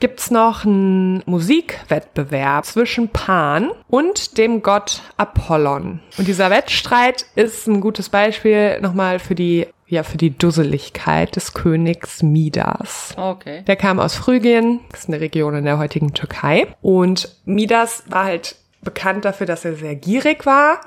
[0.00, 6.00] gibt's noch einen Musikwettbewerb zwischen Pan und dem Gott Apollon.
[6.18, 11.52] Und dieser Wettstreit ist ein gutes Beispiel nochmal für die, ja, für die Dusseligkeit des
[11.52, 13.14] Königs Midas.
[13.18, 13.62] Okay.
[13.66, 16.66] Der kam aus Phrygien, das ist eine Region in der heutigen Türkei.
[16.80, 20.80] Und Midas war halt bekannt dafür, dass er sehr gierig war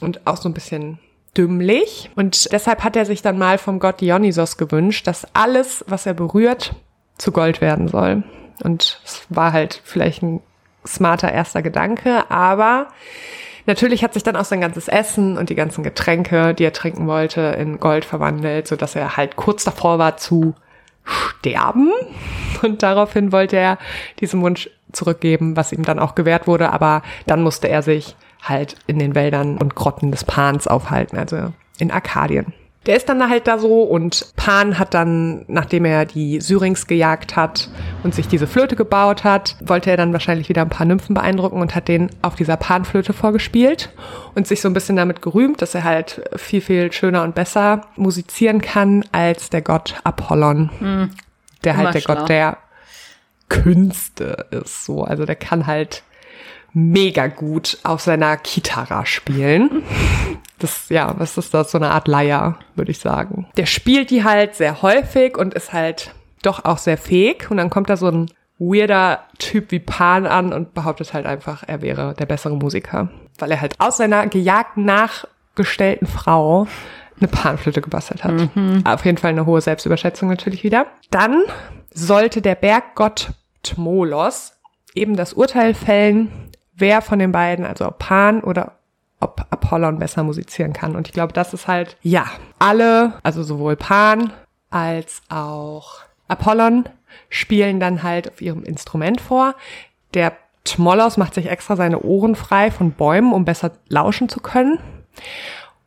[0.00, 0.98] und auch so ein bisschen
[1.36, 2.10] dümmlich.
[2.16, 6.14] Und deshalb hat er sich dann mal vom Gott Dionysos gewünscht, dass alles, was er
[6.14, 6.74] berührt,
[7.18, 8.24] zu Gold werden soll.
[8.64, 10.40] Und es war halt vielleicht ein
[10.84, 12.88] smarter erster Gedanke, aber
[13.70, 17.06] natürlich hat sich dann auch sein ganzes Essen und die ganzen Getränke, die er trinken
[17.06, 20.54] wollte, in Gold verwandelt, so dass er halt kurz davor war zu
[21.04, 21.90] sterben.
[22.62, 23.78] Und daraufhin wollte er
[24.20, 28.76] diesem Wunsch zurückgeben, was ihm dann auch gewährt wurde, aber dann musste er sich halt
[28.86, 32.52] in den Wäldern und Grotten des Pans aufhalten, also in Arkadien.
[32.86, 37.36] Der ist dann halt da so und Pan hat dann, nachdem er die Syrinx gejagt
[37.36, 37.68] hat
[38.02, 41.60] und sich diese Flöte gebaut hat, wollte er dann wahrscheinlich wieder ein paar Nymphen beeindrucken
[41.60, 43.90] und hat den auf dieser Panflöte vorgespielt
[44.34, 47.82] und sich so ein bisschen damit gerühmt, dass er halt viel, viel schöner und besser
[47.96, 50.70] musizieren kann als der Gott Apollon,
[51.64, 52.14] der halt Immer der schlau.
[52.14, 52.56] Gott der
[53.50, 55.04] Künste ist, so.
[55.04, 56.02] Also der kann halt
[56.72, 59.82] mega gut auf seiner Kitara spielen.
[60.60, 61.72] Das, ja, was ist das?
[61.72, 63.48] So eine Art Leier, würde ich sagen.
[63.56, 67.50] Der spielt die halt sehr häufig und ist halt doch auch sehr fähig.
[67.50, 71.64] Und dann kommt da so ein weirder Typ wie Pan an und behauptet halt einfach,
[71.66, 73.08] er wäre der bessere Musiker.
[73.38, 76.66] Weil er halt aus seiner gejagten, nachgestellten Frau
[77.18, 78.48] eine Panflöte gebastelt hat.
[78.84, 80.86] Auf jeden Fall eine hohe Selbstüberschätzung natürlich wieder.
[81.10, 81.42] Dann
[81.90, 84.52] sollte der Berggott Tmolos
[84.94, 86.30] eben das Urteil fällen,
[86.74, 88.79] wer von den beiden, also Pan oder
[89.20, 90.96] ob Apollon besser musizieren kann.
[90.96, 92.26] Und ich glaube, das ist halt, ja,
[92.58, 94.32] alle, also sowohl Pan
[94.70, 96.88] als auch Apollon
[97.28, 99.54] spielen dann halt auf ihrem Instrument vor.
[100.14, 100.32] Der
[100.64, 104.78] Tmolos macht sich extra seine Ohren frei von Bäumen, um besser lauschen zu können.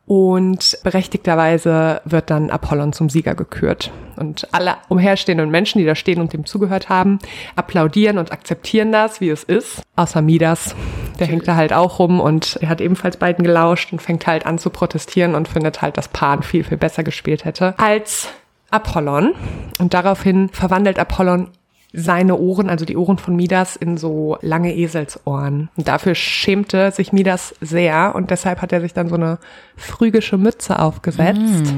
[0.06, 3.90] Und berechtigterweise wird dann Apollon zum Sieger gekürt.
[4.16, 7.18] Und alle umherstehenden Menschen, die da stehen und dem zugehört haben,
[7.56, 9.82] applaudieren und akzeptieren das, wie es ist.
[9.96, 10.74] Außer Midas.
[11.18, 14.46] Der hängt da halt auch rum und er hat ebenfalls beiden gelauscht und fängt halt
[14.46, 18.28] an zu protestieren und findet halt, dass Pan viel, viel besser gespielt hätte als
[18.70, 19.32] Apollon.
[19.78, 21.50] Und daraufhin verwandelt Apollon
[21.96, 25.68] seine Ohren, also die Ohren von Midas, in so lange Eselsohren.
[25.76, 29.38] Und dafür schämte sich Midas sehr und deshalb hat er sich dann so eine
[29.76, 31.72] phrygische Mütze aufgesetzt,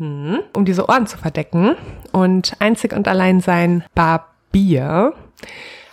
[0.00, 0.38] Mhm.
[0.54, 1.74] um diese Ohren zu verdecken.
[2.12, 5.12] Und einzig und allein sein Barbier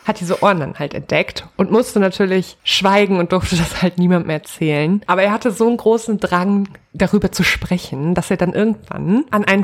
[0.05, 4.29] hat diese Ohren dann halt entdeckt und musste natürlich schweigen und durfte das halt niemandem
[4.29, 5.01] erzählen.
[5.07, 9.43] Aber er hatte so einen großen Drang, darüber zu sprechen, dass er dann irgendwann an
[9.45, 9.63] einen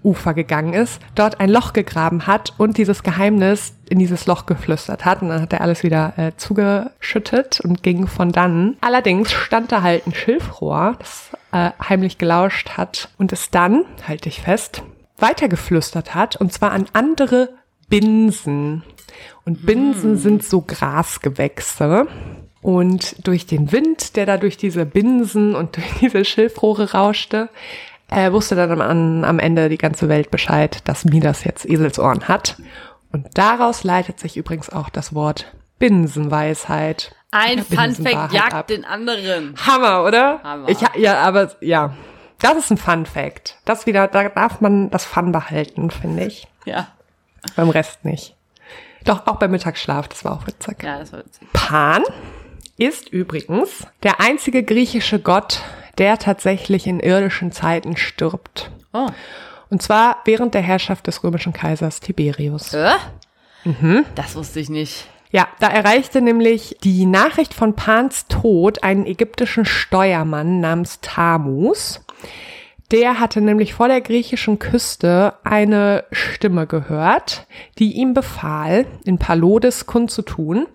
[0.00, 5.04] Flussufer gegangen ist, dort ein Loch gegraben hat und dieses Geheimnis in dieses Loch geflüstert
[5.04, 5.22] hat.
[5.22, 8.76] Und dann hat er alles wieder äh, zugeschüttet und ging von dann.
[8.80, 14.28] Allerdings stand da halt ein Schilfrohr, das äh, heimlich gelauscht hat und es dann, halte
[14.28, 14.82] ich fest,
[15.18, 17.50] weitergeflüstert hat und zwar an andere
[17.88, 18.82] Binsen.
[19.44, 22.06] Und Binsen sind so Grasgewächse.
[22.62, 27.48] Und durch den Wind, der da durch diese Binsen und durch diese Schilfrohre rauschte,
[28.10, 32.56] äh, wusste dann am, am Ende die ganze Welt Bescheid, dass Midas jetzt Eselsohren hat.
[33.12, 37.14] Und daraus leitet sich übrigens auch das Wort Binsenweisheit.
[37.32, 38.66] Ein Ja, Fun Binsenwahrheit Fact jagt ab.
[38.68, 39.54] den anderen.
[39.66, 40.40] Hammer, oder?
[40.42, 40.68] Hammer.
[40.68, 41.94] Ich, ja, aber ja,
[42.40, 43.56] das ist ein Fun Fact.
[43.64, 46.48] Das wieder, da darf man das Fun behalten, finde ich.
[46.64, 46.88] Ja.
[47.56, 48.34] Beim Rest nicht.
[49.04, 50.82] Doch, auch beim Mittagsschlaf, das war auch witzig.
[50.82, 51.48] Ja, das war witzig.
[51.52, 52.02] Pan
[52.76, 55.62] ist übrigens der einzige griechische Gott,
[56.00, 58.72] der tatsächlich in irdischen Zeiten stirbt.
[58.92, 59.06] Oh.
[59.68, 62.74] Und zwar während der Herrschaft des römischen Kaisers Tiberius.
[62.74, 62.94] Äh?
[63.64, 64.04] Mhm.
[64.16, 65.06] Das wusste ich nicht.
[65.30, 72.04] Ja, da erreichte nämlich die Nachricht von Pans Tod einen ägyptischen Steuermann namens Tamus.
[72.90, 77.46] Der hatte nämlich vor der griechischen Küste eine Stimme gehört,
[77.78, 80.66] die ihm befahl, in Palodes kundzutun,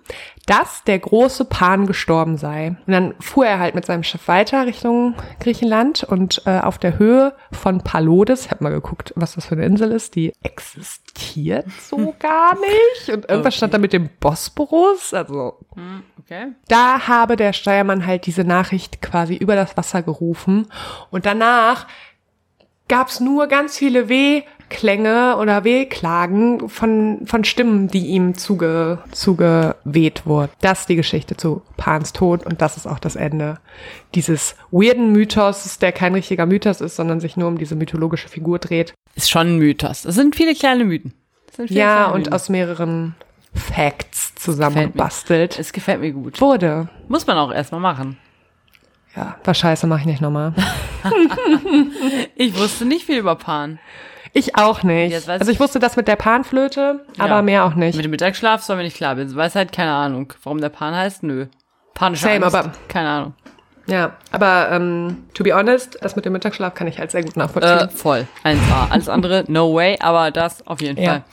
[0.46, 2.76] dass der große Pan gestorben sei.
[2.86, 7.00] Und dann fuhr er halt mit seinem Schiff weiter Richtung Griechenland und äh, auf der
[7.00, 11.66] Höhe von Palodes, ich habe mal geguckt, was das für eine Insel ist, die existiert
[11.82, 13.10] so gar nicht.
[13.10, 15.58] Und irgendwas stand da mit dem Bosporus, also
[16.26, 16.54] Okay.
[16.70, 20.68] da habe der Steuermann halt diese Nachricht quasi über das Wasser gerufen
[21.12, 21.86] und danach
[22.88, 24.10] gab's nur ganz viele
[24.70, 30.52] Wehklänge oder Wehklagen von, von Stimmen, die ihm zuge, zugeweht wurden.
[30.62, 33.60] Das ist die Geschichte zu Pans Tod und das ist auch das Ende
[34.16, 38.60] dieses weirden Mythos, der kein richtiger Mythos ist, sondern sich nur um diese mythologische Figur
[38.60, 38.94] dreht.
[39.16, 40.02] Ist schon ein Mythos.
[40.04, 41.14] Das sind viele kleine Mythen.
[41.56, 42.34] Viele Ja, kleine und Mythen.
[42.34, 43.16] aus mehreren
[43.54, 46.42] Facts zusammengebastelt Es gefällt mir gut.
[46.42, 46.90] wurde.
[47.08, 48.18] Muss man auch erstmal machen.
[49.16, 50.54] Ja, war scheiße, mache ich nicht nochmal.
[52.36, 53.80] Ich wusste nicht viel über Pan.
[54.38, 55.12] Ich auch nicht.
[55.14, 57.42] Jetzt Also ich wusste das mit der Panflöte, aber Ja.
[57.42, 57.96] mehr auch nicht.
[57.96, 59.18] Mit dem Mittagsschlaf soll mir nicht klar.
[59.18, 60.34] Ich weiß halt keine Ahnung.
[60.44, 61.24] Warum der Pan heißt?
[61.24, 61.46] Nö.
[61.94, 62.56] Panische Same, Angst?
[62.56, 63.34] aber- Keine Ahnung.
[63.88, 67.38] Ja, aber ähm, to be honest, das mit dem Mittagsschlaf kann ich halt sehr gut
[67.38, 67.88] nachvollziehen.
[67.88, 68.28] Äh, voll.
[68.44, 68.90] 1A.
[68.90, 71.12] Alles andere, no way, aber das auf jeden Ja.
[71.12, 71.24] Fall.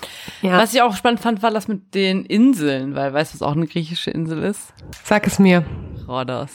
[0.43, 0.59] Ja.
[0.59, 3.57] Was ich auch spannend fand, war das mit den Inseln, weil weißt du, was auch
[3.57, 4.75] eine griechische Insel ist?
[5.03, 5.65] Sag es mir.
[6.07, 6.51] Rhodos.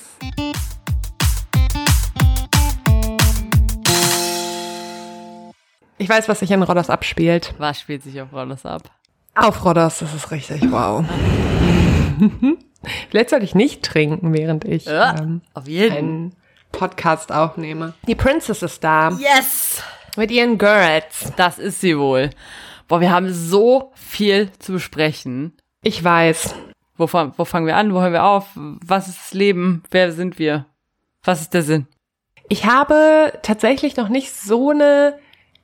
[5.97, 7.53] Ich weiß, was sich in Rhodos abspielt.
[7.57, 8.83] Was spielt sich auf Rhodos ab?
[9.35, 11.03] Auf Rhodos, das ist richtig wow.
[13.09, 15.95] Vielleicht sollte ich nicht trinken, während ich Ja, ähm, auf jeden.
[15.97, 16.35] einen
[16.71, 17.93] Podcast aufnehme.
[18.07, 19.81] Die Princess ist da Yes!
[20.15, 21.31] mit ihren Girls.
[21.35, 22.29] Das ist sie wohl.
[22.87, 25.53] Boah, wir haben so viel zu besprechen.
[25.83, 26.55] Ich weiß.
[26.95, 27.93] Wo, wo fangen wir an?
[27.93, 28.47] Wo hören wir auf?
[28.55, 29.83] Was ist das Leben?
[29.91, 30.65] Wer sind wir?
[31.23, 31.87] Was ist der Sinn?
[32.49, 35.19] Ich habe tatsächlich noch nicht so eine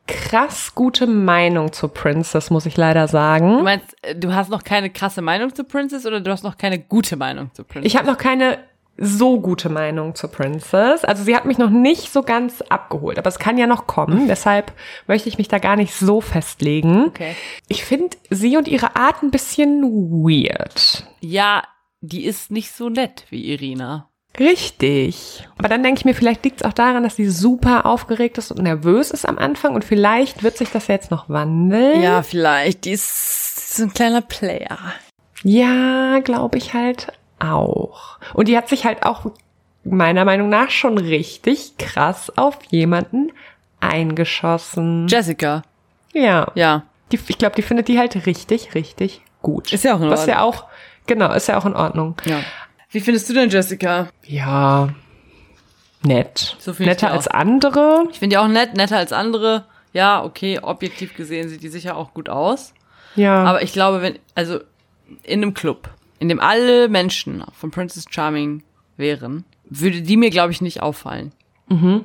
[0.08, 3.64] krass gute Meinung zur Princess, muss ich leider Du sagen.
[3.64, 6.80] meinst, äh, du hast noch keine krasse Meinung zu Princess oder du hast noch keine
[6.80, 7.92] gute Meinung zu Princess?
[7.92, 8.60] Ich habe noch keine
[8.96, 11.04] so gute Meinung zur Princess.
[11.04, 14.28] Also sie hat mich noch nicht so ganz abgeholt, aber es kann ja noch kommen.
[14.28, 14.72] Deshalb
[15.08, 17.06] möchte ich mich da gar nicht so festlegen.
[17.08, 17.36] Okay.
[17.68, 21.08] Ich finde sie und ihre Art ein bisschen weird.
[21.22, 21.64] Ja,
[22.02, 24.10] die ist nicht so nett wie Irina.
[24.40, 25.48] Richtig.
[25.58, 28.52] Aber dann denke ich mir, vielleicht liegt es auch daran, dass sie super aufgeregt ist
[28.52, 32.02] und nervös ist am Anfang und vielleicht wird sich das jetzt noch wandeln.
[32.02, 32.86] Ja, vielleicht.
[32.86, 34.78] Die ist so ein kleiner Player.
[35.44, 37.08] Ja, glaube ich halt
[37.40, 38.18] auch.
[38.34, 39.26] Und die hat sich halt auch
[39.84, 43.32] meiner Meinung nach schon richtig krass auf jemanden
[43.82, 45.08] eingeschossen.
[45.08, 45.64] Jessica.
[46.14, 46.48] Ja.
[46.56, 46.84] Ja.
[47.12, 49.74] Die, ich glaube, die findet die halt richtig, richtig gut.
[49.74, 50.62] Ist ja auch in Was ja Ordnung.
[50.64, 50.68] auch,
[51.06, 52.16] genau, ist ja auch in Ordnung.
[52.26, 52.40] Ja.
[52.94, 54.08] Wie findest du denn Jessica?
[54.26, 54.90] Ja.
[56.06, 56.56] Nett.
[56.60, 58.06] So Netter als andere.
[58.12, 59.66] Ich finde die auch nett, netter als andere.
[59.94, 62.74] Ja, okay, objektiv gesehen sieht die sicher auch gut aus.
[63.16, 63.44] Ja.
[63.44, 64.60] Aber ich glaube, wenn, also
[65.24, 68.64] in einem Club, in dem alle Menschen von Princess Charming
[68.98, 71.32] wären, würde die mir, glaube ich, nicht auffallen.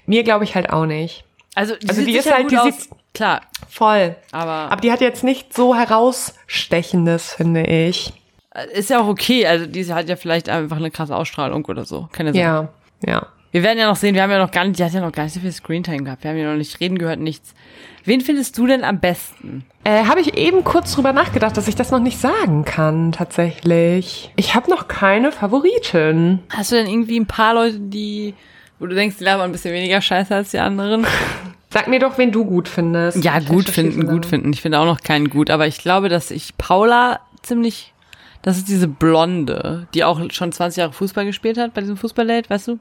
[0.07, 1.24] mir glaube ich halt auch nicht.
[1.55, 4.14] Also die, Also die ist halt- die sieht- Klar, Voll.
[4.33, 8.12] aber, Aber die hat jetzt nicht so herausstechendes, finde ich.
[8.62, 9.46] Ist ja auch okay.
[9.46, 12.08] Also die hat ja vielleicht einfach eine krasse Ausstrahlung oder so.
[12.12, 12.40] Keine sein.
[12.40, 12.68] Ja.
[13.06, 13.26] Ja.
[13.50, 15.12] Wir werden ja noch sehen, wir haben ja noch gar nicht, die hat ja noch
[15.12, 16.22] gar nicht so viel Screentime gehabt.
[16.22, 17.54] Wir haben ja noch nicht reden gehört, nichts.
[18.04, 19.64] Wen findest du denn am besten?
[19.84, 24.32] Äh, habe ich eben kurz drüber nachgedacht, dass ich das noch nicht sagen kann, tatsächlich.
[24.36, 26.40] Ich habe noch keine Favoriten.
[26.50, 28.34] Hast du denn irgendwie ein paar Leute, die,
[28.78, 31.06] wo du denkst, die labern ein bisschen weniger scheiße als die anderen?
[31.70, 33.22] Sag mir doch, wen du gut findest.
[33.22, 34.26] Ja, gut finden, gut lange.
[34.26, 34.52] finden.
[34.52, 37.92] Ich finde auch noch keinen gut, aber ich glaube, dass ich Paula ziemlich,
[38.48, 42.48] das ist diese Blonde, die auch schon 20 Jahre Fußball gespielt hat bei diesem Fußballdate,
[42.50, 42.78] weißt du?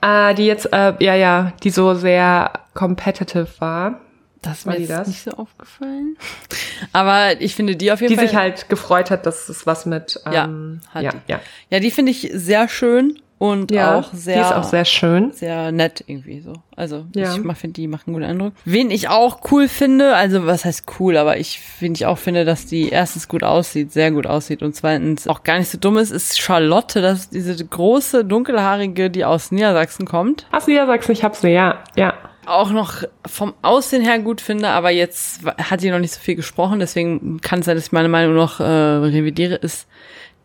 [0.00, 4.00] Ah, die jetzt, äh, ja, ja, die so sehr competitive war.
[4.42, 5.08] Das ist War mir die jetzt das?
[5.08, 6.16] nicht so aufgefallen.
[6.92, 8.28] Aber ich finde die auf jeden Die Fall.
[8.28, 11.18] sich halt gefreut hat, dass es was mit, Ja, ähm, hat ja, die.
[11.32, 11.40] ja.
[11.70, 13.98] ja, die finde ich sehr schön und ja.
[13.98, 14.36] auch sehr.
[14.36, 15.30] Die ist auch sehr schön.
[15.32, 16.54] sehr nett irgendwie so.
[16.74, 17.34] Also Ja.
[17.34, 18.52] ich finde, die machen einen guten Eindruck.
[18.64, 22.44] Wen ich auch cool finde, also was heißt cool, aber ich finde ich auch finde,
[22.46, 25.98] dass die erstens gut aussieht, sehr gut aussieht und zweitens auch gar nicht so dumm
[25.98, 30.46] ist, ist Charlotte, das ist diese große dunkelhaarige, die aus Niedersachsen kommt.
[30.66, 32.14] Ja, sagst ich hab sie, ja, ja.
[32.46, 36.36] Auch noch vom Aussehen her gut finde, aber jetzt hat sie noch nicht so viel
[36.36, 39.88] gesprochen, deswegen kann es sein, dass ich meine Meinung noch äh, revidiere, ist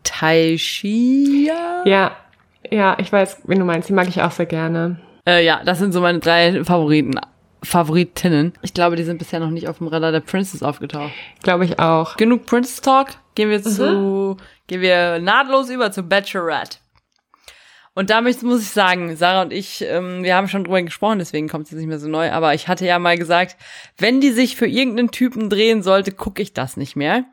[0.02, 1.82] Taishia.
[1.84, 2.16] Ja,
[2.70, 3.88] ja, ich weiß, wen du meinst.
[3.88, 5.00] Die mag ich auch sehr gerne.
[5.26, 7.18] Äh, ja, das sind so meine drei Favoriten.
[7.62, 8.54] Favoritinnen.
[8.62, 11.12] Ich glaube, die sind bisher noch nicht auf dem Radar der Princess aufgetaucht.
[11.42, 12.16] Glaube ich auch.
[12.16, 13.10] Genug Princess Talk.
[13.34, 16.78] Gehen wir zu, gehen wir nahtlos über zu Bachelorette.
[17.94, 21.48] Und damit muss ich sagen, Sarah und ich, ähm, wir haben schon drüber gesprochen, deswegen
[21.48, 23.56] kommt es jetzt nicht mehr so neu, aber ich hatte ja mal gesagt,
[23.98, 27.24] wenn die sich für irgendeinen Typen drehen sollte, gucke ich das nicht mehr.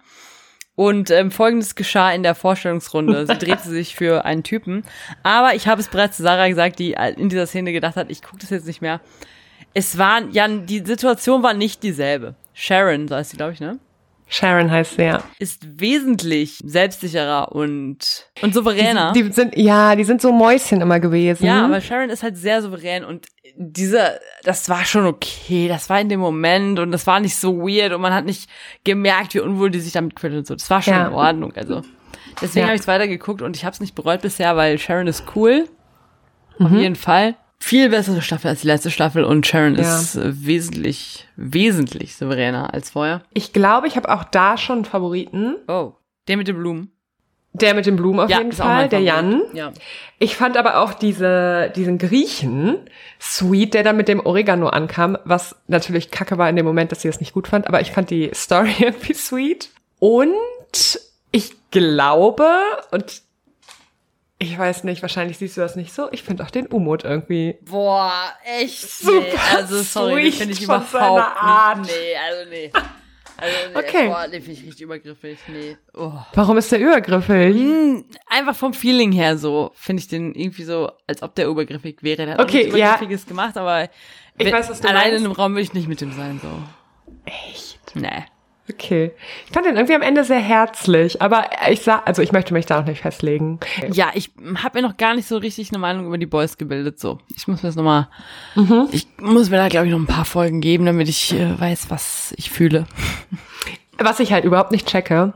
[0.79, 3.27] Und ähm, folgendes geschah in der Vorstellungsrunde.
[3.27, 4.85] Sie drehte sich für einen Typen.
[5.23, 8.21] Aber ich habe es bereits zu Sarah gesagt, die in dieser Szene gedacht hat, ich
[8.21, 9.01] gucke das jetzt nicht mehr.
[9.73, 12.35] Es war, ja, die Situation war nicht dieselbe.
[12.53, 13.77] Sharon, so heißt sie, glaube ich, ne?
[14.31, 15.23] Sharon heißt sie, ja.
[15.39, 19.11] Ist wesentlich selbstsicherer und, und souveräner.
[19.13, 21.45] Die, die sind, ja, die sind so Mäuschen immer gewesen.
[21.45, 25.67] ja, aber Sharon ist halt sehr souverän und diese, das war schon okay.
[25.67, 28.49] Das war in dem Moment und das war nicht so weird und man hat nicht
[28.83, 30.53] gemerkt, wie unwohl die sich damit fühlt und so.
[30.53, 31.07] Das war schon Ja.
[31.07, 31.51] in Ordnung.
[31.55, 31.81] Also
[32.41, 32.67] deswegen Ja.
[32.67, 35.67] habe ich es weitergeguckt und ich habe es nicht bereut bisher, weil Sharon ist cool.
[36.59, 36.77] Auf Mhm.
[36.79, 37.35] jeden Fall.
[37.61, 39.97] Viel bessere Staffel als die letzte Staffel und Sharon Ja.
[39.99, 43.21] ist wesentlich, wesentlich souveräner als vorher.
[43.33, 45.55] Ich glaube, ich habe auch da schon einen Favoriten.
[45.67, 45.91] Oh.
[46.27, 46.91] Der mit den Blumen.
[47.51, 49.01] Der mit den Blumen auf jeden ist auch Fall, der.
[49.01, 49.41] Jan.
[49.53, 49.71] Ja.
[50.19, 52.77] Ich fand aber auch diese, diesen Griechen
[53.19, 57.01] sweet, der dann mit dem Oregano ankam, was natürlich kacke war in dem Moment, dass
[57.01, 59.69] sie das nicht gut fand, aber ich fand die Story irgendwie sweet.
[59.97, 60.31] Und
[61.31, 62.47] ich glaube,
[62.91, 63.21] und
[64.41, 67.58] ich weiß nicht, wahrscheinlich siehst du das nicht so, ich finde auch den Umut irgendwie.
[67.62, 68.12] Boah,
[68.45, 68.80] echt?
[68.89, 70.95] Super nee, also sorry, finde ich von überhaupt
[71.43, 71.80] Art.
[71.80, 71.91] nicht.
[71.91, 72.71] Nee, also nee.
[73.41, 74.08] Also nee, Okay.
[74.10, 75.39] boah, den finde ich richtig übergriffig.
[75.47, 75.78] Nee.
[75.93, 76.12] Oh.
[76.34, 77.56] Warum ist der übergriffig?
[77.56, 82.04] Hm, einfach vom Feeling her so, finde ich den irgendwie so, als ob der übergriffig
[82.04, 82.25] wäre.
[82.25, 82.88] Der hat Okay, auch nichts ja.
[82.89, 83.89] Übergriffiges gemacht, aber Ich
[84.45, 85.19] wenn- weiß, was du alleine meinst.
[85.19, 86.49] in einem Raum will ich nicht mit dem sein, so.
[87.23, 87.80] Echt?
[87.95, 88.25] Nee.
[88.71, 89.12] Okay.
[89.47, 92.65] Ich fand den irgendwie am Ende sehr herzlich, aber ich sag, also ich möchte mich
[92.65, 93.60] da auch nicht festlegen.
[93.91, 94.32] Ja, ich
[94.63, 97.19] habe mir noch gar nicht so richtig eine Meinung über die Boys gebildet, so.
[97.36, 98.08] Ich muss mir das nochmal,
[98.55, 98.88] Mhm.
[98.91, 101.89] ich muss mir da, glaube ich, noch ein paar Folgen geben, damit ich äh, weiß,
[101.89, 102.86] was ich fühle.
[103.97, 105.34] Was ich halt überhaupt nicht checke,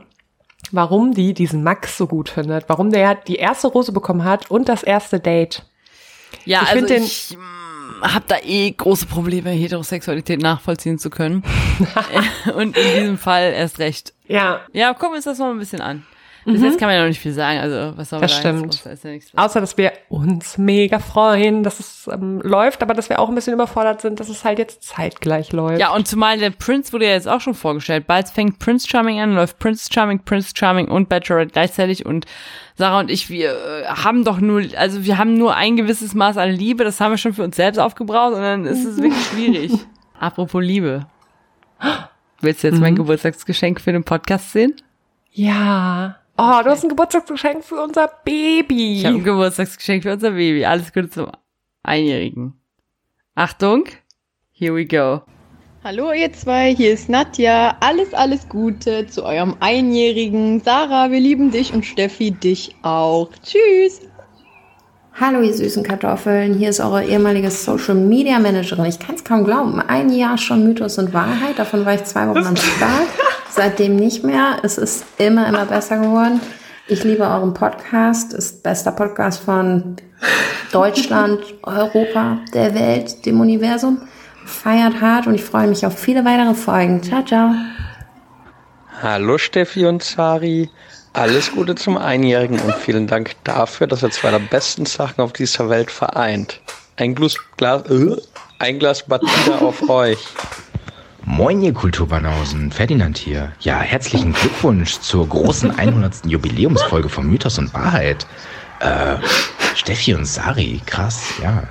[0.72, 4.68] warum die diesen Max so gut findet, warum der die erste Rose bekommen hat und
[4.68, 5.64] das erste Date.
[6.44, 7.36] Ja, Ich also den- ich
[8.02, 11.42] habe da eh große Probleme, Heterosexualität nachvollziehen zu können.
[12.54, 14.12] Und in diesem Fall erst recht.
[14.26, 14.60] Ja.
[14.72, 16.04] Ja, gucken wir uns das mal ein bisschen an.
[16.44, 18.32] Bis jetzt kann man ja noch nicht viel sagen, also was soll man Mhm.
[18.32, 18.74] Das da jetzt stimmt.
[18.74, 19.44] groß- da ist ja.
[19.44, 23.34] Außer, dass wir uns mega freuen, dass es ähm, läuft, aber dass wir auch ein
[23.34, 25.80] bisschen überfordert sind, dass es halt jetzt zeitgleich läuft.
[25.80, 28.06] Ja, und zumal der Prince wurde ja jetzt auch schon vorgestellt.
[28.06, 32.26] Bald fängt Prince Charming an, läuft Prince Charming, Prince Charming und Bachelorette gleichzeitig und
[32.76, 36.36] Sarah und ich, wir äh, haben doch nur, also wir haben nur ein gewisses Maß
[36.36, 39.24] an Liebe, das haben wir schon für uns selbst aufgebraucht und dann ist es wirklich
[39.26, 39.72] schwierig.
[40.18, 41.06] Apropos Liebe.
[42.40, 42.80] Willst du jetzt Mhm.
[42.82, 44.74] mein Geburtstagsgeschenk für den Podcast sehen?
[45.32, 46.16] Ja.
[46.36, 48.98] Oh, du hast ein Geburtstagsgeschenk für unser Baby.
[48.98, 50.64] Ich habe ein Geburtstagsgeschenk für unser Baby.
[50.64, 51.30] Alles Gute zum
[51.84, 52.54] Einjährigen.
[53.36, 53.84] Achtung,
[54.50, 55.22] here we go.
[55.84, 57.76] Hallo ihr zwei, hier ist Nadja.
[57.78, 60.60] Alles, alles Gute zu eurem Einjährigen.
[60.60, 63.30] Sarah, wir lieben dich und Steffi dich auch.
[63.44, 64.00] Tschüss.
[65.20, 68.86] Hallo ihr süßen Kartoffeln, hier ist eure ehemalige Social Media Managerin.
[68.86, 72.26] Ich kann es kaum glauben, ein Jahr schon Mythos und Wahrheit, davon war ich zwei
[72.26, 73.06] Wochen am Start,
[73.54, 74.58] seitdem nicht mehr.
[74.62, 76.40] Es ist immer, immer besser geworden.
[76.86, 79.96] Ich liebe euren Podcast, ist bester Podcast von
[80.72, 84.02] Deutschland, Europa, der Welt, dem Universum.
[84.44, 87.02] Feiert hart und ich freue mich auf viele weitere Folgen.
[87.02, 87.52] Ciao, ciao.
[89.00, 90.68] Hallo Steffi und Sari.
[91.14, 95.32] Alles Gute zum Einjährigen und vielen Dank dafür, dass ihr zwei der besten Sachen auf
[95.32, 96.60] dieser Welt vereint.
[96.96, 98.16] Ein Glas, Glas, äh,
[98.58, 100.18] ein Glas Batida auf euch.
[101.26, 103.50] Moin, ihr Kulturbanausen, Ferdinand hier.
[103.60, 106.26] Ja, herzlichen Glückwunsch zur großen 100.
[106.26, 108.26] Jubiläumsfolge von Mythos und Wahrheit.
[108.80, 109.16] Äh,
[109.74, 111.62] Steffi und Sari, krass, ja.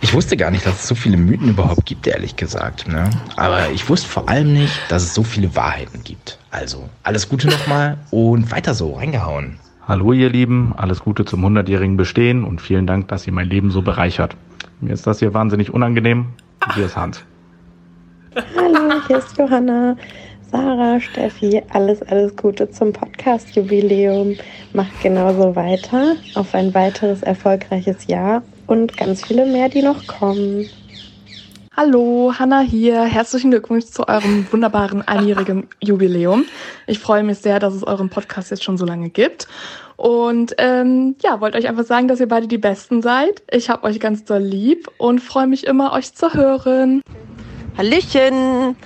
[0.00, 2.88] Ich wusste gar nicht, dass es so viele Mythen überhaupt gibt, ehrlich gesagt.
[2.88, 3.10] Ne?
[3.36, 6.38] Aber ich wusste vor allem nicht, dass es so viele Wahrheiten gibt.
[6.50, 9.58] Also, alles Gute nochmal und weiter so, reingehauen.
[9.86, 13.70] Hallo ihr Lieben, alles Gute zum 100-jährigen Bestehen und vielen Dank, dass ihr mein Leben
[13.70, 14.36] so bereichert.
[14.80, 16.28] Mir ist das hier wahnsinnig unangenehm.
[16.74, 17.22] Hier ist Hans.
[18.36, 19.96] Hallo, hier ist Johanna.
[20.52, 24.36] Sarah, Steffi, alles, alles Gute zum Podcast-Jubiläum.
[24.74, 30.68] Macht genauso weiter auf ein weiteres erfolgreiches Jahr und ganz viele mehr, die noch kommen.
[31.74, 33.04] Hallo, Hanna hier.
[33.04, 36.44] Herzlichen Glückwunsch zu eurem wunderbaren einjährigen Jubiläum.
[36.86, 39.48] Ich freue mich sehr, dass es euren Podcast jetzt schon so lange gibt.
[39.96, 43.42] Und ähm, ja, wollte euch einfach sagen, dass ihr beide die Besten seid.
[43.50, 47.00] Ich habe euch ganz doll lieb und freue mich immer, euch zu hören.
[47.76, 48.76] Hallöchen!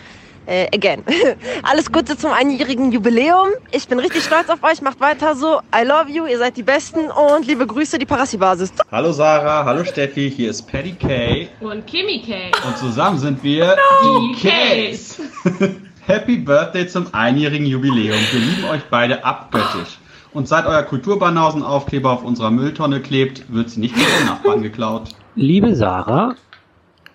[0.46, 1.04] Äh, again.
[1.62, 3.48] Alles Gute zum einjährigen Jubiläum.
[3.70, 4.82] Ich bin richtig stolz auf euch.
[4.82, 5.60] Macht weiter so.
[5.72, 6.26] I love you.
[6.26, 7.08] Ihr seid die Besten.
[7.10, 8.72] Und liebe Grüße, die Parassi-Basis.
[8.90, 11.48] Hallo Sarah, hallo Steffi, hier ist Patty Kay.
[11.60, 12.50] Und Kimi Kay.
[12.66, 14.20] Und zusammen sind wir No.
[14.34, 15.20] die Kays.
[16.06, 18.18] Happy Birthday zum einjährigen Jubiläum.
[18.32, 19.98] Wir lieben euch beide abgöttisch.
[20.32, 25.10] Und seit euer Kulturbanausenaufkleber auf unserer Mülltonne klebt, wird sie nicht von den Nachbarn geklaut.
[25.36, 26.34] Liebe Sarah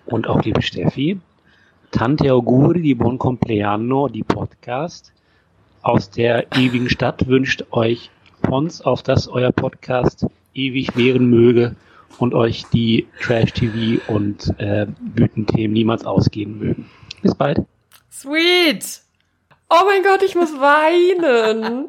[0.06, 1.18] und auch liebe Steffi,
[1.96, 5.14] Tante Auguri di Buon Compleanno, die Podcast
[5.80, 8.10] aus der ewigen Stadt wünscht euch
[8.42, 11.74] Pons, auf dass euer Podcast ewig währen möge
[12.18, 16.90] und euch die Trash-TV und äh, Bütenthemen niemals ausgehen mögen.
[17.22, 17.62] Bis bald.
[18.12, 19.00] Sweet!
[19.70, 21.88] Oh mein Gott, ich muss weinen.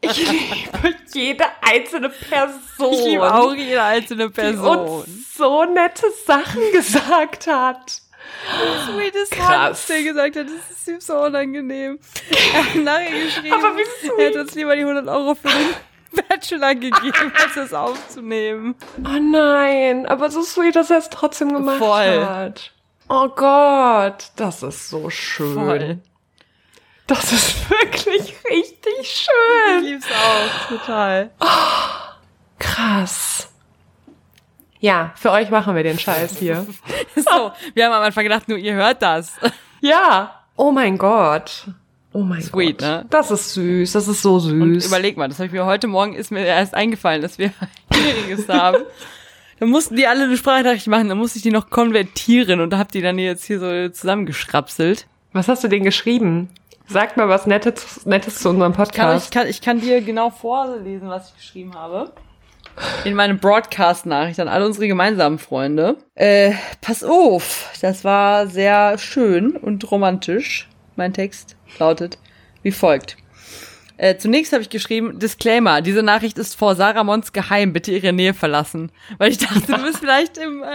[0.00, 2.92] Ich liebe jede einzelne Person.
[2.92, 4.76] Ich liebe auch jede einzelne Die Person.
[4.76, 8.02] uns so nette Sachen gesagt hat.
[8.86, 9.86] Sweet ist Krass.
[9.86, 11.98] der gesagt hat, das ist ihm so unangenehm.
[12.54, 14.12] Er hat nachher geschrieben, Aber wie sweet.
[14.18, 15.74] er hat uns lieber die 100 Euro für den
[16.28, 18.74] Bachelor gegeben, als es aufzunehmen.
[19.04, 22.24] Oh nein, aber so sweet, dass er es trotzdem gemacht Voll.
[22.26, 22.72] hat.
[23.08, 25.54] Oh Gott, das ist so schön.
[25.54, 25.98] Voll.
[27.06, 29.84] Das ist wirklich richtig schön.
[29.84, 31.30] Ich lieb's auch, total.
[32.58, 33.48] Krass.
[34.86, 36.64] Ja, für euch machen wir den Scheiß hier.
[37.16, 39.32] So, wir haben am Anfang gedacht, nur ihr hört das.
[39.80, 40.30] ja.
[40.54, 41.66] Oh mein Gott.
[42.12, 42.88] Oh mein Sweet, Gott.
[42.88, 43.06] ne?
[43.10, 44.52] Das ist süß, das ist so süß.
[44.52, 47.50] Und überleg mal, das habe ich mir heute Morgen ist mir erst eingefallen, dass wir
[47.92, 48.84] Jähriges haben.
[49.58, 52.78] Da mussten die alle eine Sprachnachricht machen, dann musste ich die noch konvertieren und da
[52.78, 55.08] habt die dann jetzt hier so zusammengeschrapselt.
[55.32, 56.48] Was hast du denn geschrieben?
[56.86, 59.32] Sag mal was Nettes, Nettes zu unserem Kann, ich, Podcast.
[59.32, 62.12] kann, ich kann dir genau vorlesen, was ich geschrieben habe.
[63.04, 65.96] In meinem Broadcast-Nachricht an alle unsere gemeinsamen Freunde.
[66.14, 70.68] Äh, pass auf, das war sehr schön und romantisch.
[70.96, 72.18] Mein Text lautet
[72.62, 73.16] wie folgt.
[73.98, 78.12] Äh, zunächst habe ich geschrieben, Disclaimer, diese Nachricht ist vor Sarah Mons geheim, bitte ihre
[78.12, 78.92] Nähe verlassen.
[79.18, 80.62] Weil ich dachte, du bist vielleicht im...
[80.62, 80.66] Äh,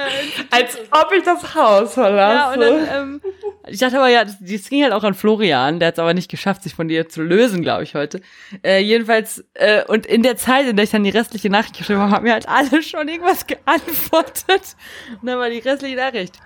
[0.50, 2.36] Als ob ich das Haus verlasse.
[2.36, 3.22] ja, und dann, ähm,
[3.68, 6.14] ich dachte aber, ja, das, das ging halt auch an Florian, der hat es aber
[6.16, 8.22] nicht geschafft, sich von dir zu lösen, glaube ich, heute.
[8.64, 12.00] Äh, jedenfalls, äh, und in der Zeit, in der ich dann die restliche Nachricht geschrieben
[12.00, 14.76] habe, haben mir halt alle schon irgendwas geantwortet.
[15.22, 16.40] Und dann war die restliche Nachricht.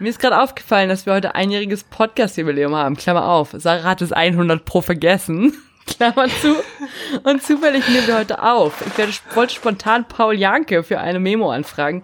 [0.00, 2.96] Mir ist gerade aufgefallen, dass wir heute einjähriges Podcast-Jubiläum haben.
[2.96, 3.50] Klammer auf.
[3.56, 5.54] Sarah hat es 100 pro vergessen.
[5.96, 6.56] Klammer zu.
[7.22, 8.82] Und zufällig nehmen wir heute auf.
[8.86, 12.02] Ich werde, wollte spontan Paul Janke für eine Memo anfragen.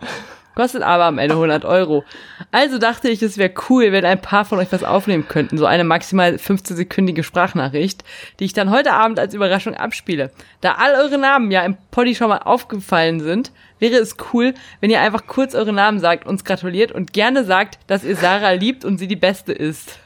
[0.56, 2.04] Kostet aber am Ende 100 Euro.
[2.50, 5.56] Also dachte ich, es wäre cool, wenn ein paar von euch was aufnehmen könnten.
[5.56, 8.04] So eine maximal 15-sekündige Sprachnachricht,
[8.38, 10.30] die ich dann heute Abend als Überraschung abspiele.
[10.60, 14.90] Da all eure Namen ja im Poddy schon mal aufgefallen sind, wäre es cool, wenn
[14.90, 18.84] ihr einfach kurz eure Namen sagt, uns gratuliert und gerne sagt, dass ihr Sarah liebt
[18.84, 19.98] und sie die Beste ist.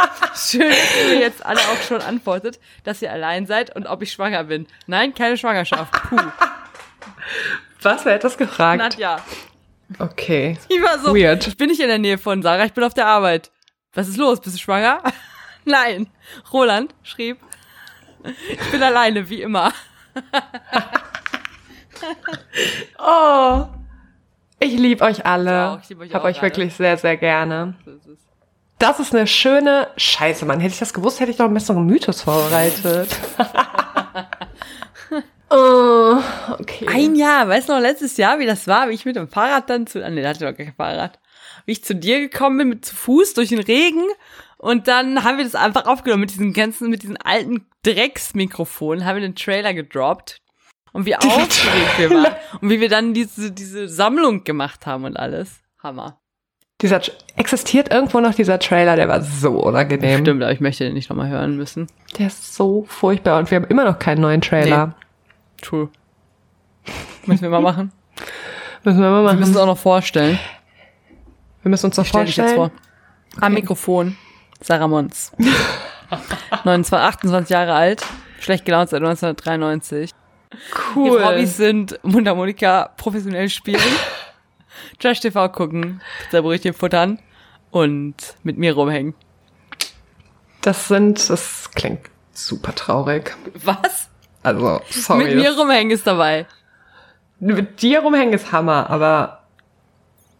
[0.34, 4.12] Schön, dass ihr jetzt alle auch schon antwortet, dass ihr allein seid und ob ich
[4.12, 4.66] schwanger bin.
[4.86, 5.92] Nein, keine Schwangerschaft.
[6.08, 6.16] Puh.
[7.82, 8.78] Was, wer hat das gefragt?
[8.78, 9.16] Nadja.
[9.98, 10.56] Okay.
[10.68, 11.46] Ich war so, Weird.
[11.46, 13.50] ich bin nicht in der Nähe von Sarah, ich bin auf der Arbeit.
[13.94, 14.40] Was ist los?
[14.40, 15.02] Bist du schwanger?
[15.64, 16.08] Nein.
[16.52, 17.38] Roland schrieb,
[18.24, 19.72] ich bin alleine, wie immer.
[22.98, 23.66] Oh.
[24.60, 25.70] Ich liebe euch Ich alle.
[25.70, 26.42] auch, ich lieb euch Ich hab euch alle.
[26.50, 27.74] wirklich sehr, sehr gerne.
[27.84, 28.18] So ist es.
[28.78, 30.60] Das ist eine schöne Scheiße, Mann.
[30.60, 33.08] Hätte ich das gewusst, hätte ich doch einen besseren Mythos vorbereitet.
[35.50, 36.18] oh,
[36.58, 36.86] okay.
[36.88, 39.68] Ein Jahr, weißt du noch, letztes Jahr, wie das war, wie ich mit dem Fahrrad
[39.68, 41.18] dann zu, ah, nee, da hatte ich doch gar kein Fahrrad.
[41.66, 44.04] Wie ich zu dir gekommen bin, mit zu Fuß durch den Regen.
[44.58, 49.16] Und dann haben wir das einfach aufgenommen mit diesen ganzen, mit diesen alten Drecksmikrofonen, haben
[49.16, 50.40] wir den Trailer gedroppt.
[50.92, 52.36] Und wie aufgeregt wir waren.
[52.60, 55.62] Und wie wir dann diese, diese Sammlung gemacht haben und alles.
[55.82, 56.20] Hammer.
[56.80, 57.00] Dieser
[57.36, 60.20] existiert irgendwo noch dieser Trailer, der war so unangenehm.
[60.20, 61.88] Stimmt, aber ich möchte den nicht nochmal hören müssen.
[62.18, 64.94] Der ist so furchtbar und wir haben immer noch keinen neuen Trailer.
[65.60, 65.88] True.
[67.26, 67.90] Müssen wir mal machen.
[68.84, 69.40] Müssen wir mal Wir machen.
[69.40, 70.38] müssen es auch noch vorstellen.
[71.62, 72.70] wir müssen uns doch Stell dich vorstellen.
[72.70, 72.72] jetzt
[73.34, 73.42] vor.
[73.44, 74.16] Am Mikrofon.
[74.60, 75.32] Sarah Mons.
[76.64, 78.02] 29, 28 Jahre alt.
[78.40, 80.12] Schlecht gelaunt seit 1993.
[80.94, 81.08] Cool.
[81.18, 83.80] Ihre Hobbys sind Mundharmonika professionell spielen,
[84.98, 87.18] Trash TV gucken, Pizzabrötchen futtern
[87.70, 89.14] und mit mir rumhängen.
[90.60, 92.00] Das sind, das klingt
[92.32, 93.36] super traurig.
[93.64, 94.08] Was?
[94.42, 95.24] Also, sorry.
[95.24, 96.46] Mit mir rumhängen ist dabei.
[97.40, 99.44] Mit dir rumhängen ist Hammer, aber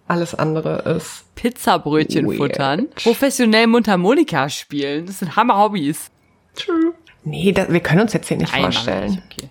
[0.09, 1.25] alles andere ist.
[1.35, 2.39] Pizzabrötchen Weird.
[2.39, 2.89] futtern.
[2.95, 5.07] Professionell Mundharmonika spielen.
[5.07, 6.11] Das sind Hammer-Hobbys.
[6.57, 6.95] True.
[7.25, 9.23] Nee, das, wir können uns jetzt hier nicht Nein, vorstellen.
[9.31, 9.51] ich, okay.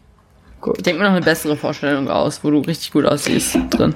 [0.81, 3.93] Denk mir noch eine bessere Vorstellung aus, wo du richtig gut aussiehst drin.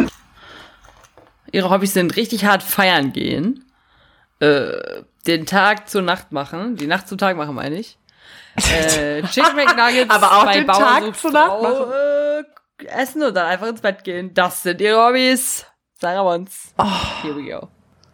[1.51, 3.65] Ihre Hobbys sind richtig hart feiern gehen,
[4.39, 4.71] äh,
[5.27, 7.97] den Tag zur Nacht machen, die Nacht zum Tag machen, meine ich.
[8.55, 11.91] Äh, Chicken McNuggets Aber auch bei den Bauer Tag zur Nacht machen.
[11.91, 14.33] Äh, essen und dann einfach ins Bett gehen.
[14.33, 15.65] Das sind ihre Hobbys.
[15.99, 16.73] Sarah Wons.
[17.21, 17.67] Here we go.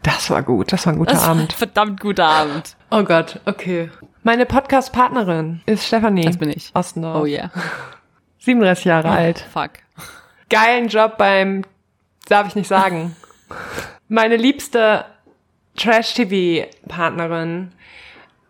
[0.03, 1.53] Das war gut, das war ein guter Das Abend.
[1.53, 2.75] verdammt guter Abend.
[2.91, 3.89] Oh Gott, okay.
[4.23, 6.23] Meine Podcast-Partnerin ist Stefanie.
[6.25, 6.71] Das bin ich.
[6.73, 7.21] Ostendorf.
[7.21, 7.49] Oh yeah.
[8.39, 9.39] 37 Jahre alt.
[9.51, 9.71] Fuck.
[10.49, 11.63] Geilen Job beim,
[12.29, 13.15] darf ich nicht sagen.
[14.07, 15.05] Meine liebste
[15.75, 17.71] Trash-TV-Partnerin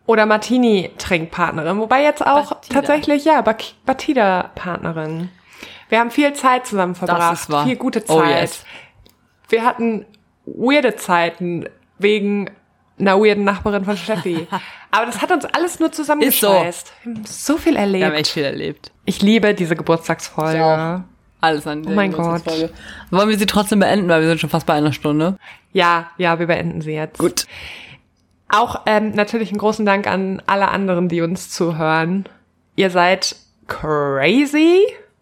[0.06, 2.76] oder Martini-Trinkpartnerin, wobei jetzt auch Batida.
[2.76, 5.30] tatsächlich, ja, Batida-Partnerin.
[5.90, 7.66] Wir haben viel Zeit zusammen verbracht, ist wahr.
[7.66, 8.16] viel gute Zeit.
[8.16, 8.64] Oh, yes.
[9.50, 10.06] Wir hatten
[10.46, 11.68] weirde Zeiten
[11.98, 12.50] wegen
[13.00, 14.48] einer weirden Nachbarin von Steffi.
[14.92, 16.94] Aber das hat uns alles nur zusammengeschweißt.
[17.04, 18.02] Wir haben so viel erlebt.
[18.02, 18.92] Wir haben echt viel erlebt.
[19.06, 21.04] Ich liebe diese Geburtstagsfolge.
[21.40, 22.44] Alles an Oh mein Gott.
[23.12, 25.38] Wollen wir sie trotzdem beenden, weil wir sind schon fast bei einer Stunde.
[25.72, 27.20] Ja, ja, wir beenden sie jetzt.
[27.20, 27.46] Gut.
[28.50, 32.28] Auch ähm, natürlich einen großen Dank an alle anderen, die uns zuhören.
[32.76, 33.36] Ihr seid
[33.68, 34.82] crazy,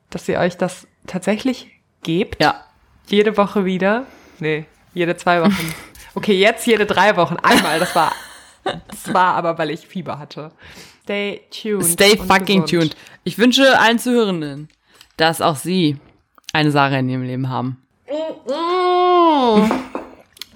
[0.10, 1.72] dass ihr euch das tatsächlich
[2.04, 2.42] gebt.
[2.42, 2.64] Ja.
[3.08, 4.06] Jede Woche wieder.
[4.40, 5.74] Nee, jede zwei Wochen.
[6.18, 7.36] Okay, jetzt jede drei Wochen.
[7.44, 8.14] Einmal, das war,
[8.64, 10.54] das war aber, weil ich Fieber hatte.
[11.04, 11.84] Stay tuned.
[11.84, 12.96] Stay fucking tuned.
[13.26, 14.70] Ich wünsche allen Zuhörenden,
[15.18, 15.98] dass auch sie
[16.54, 17.78] eine Sarah in ihrem Leben haben.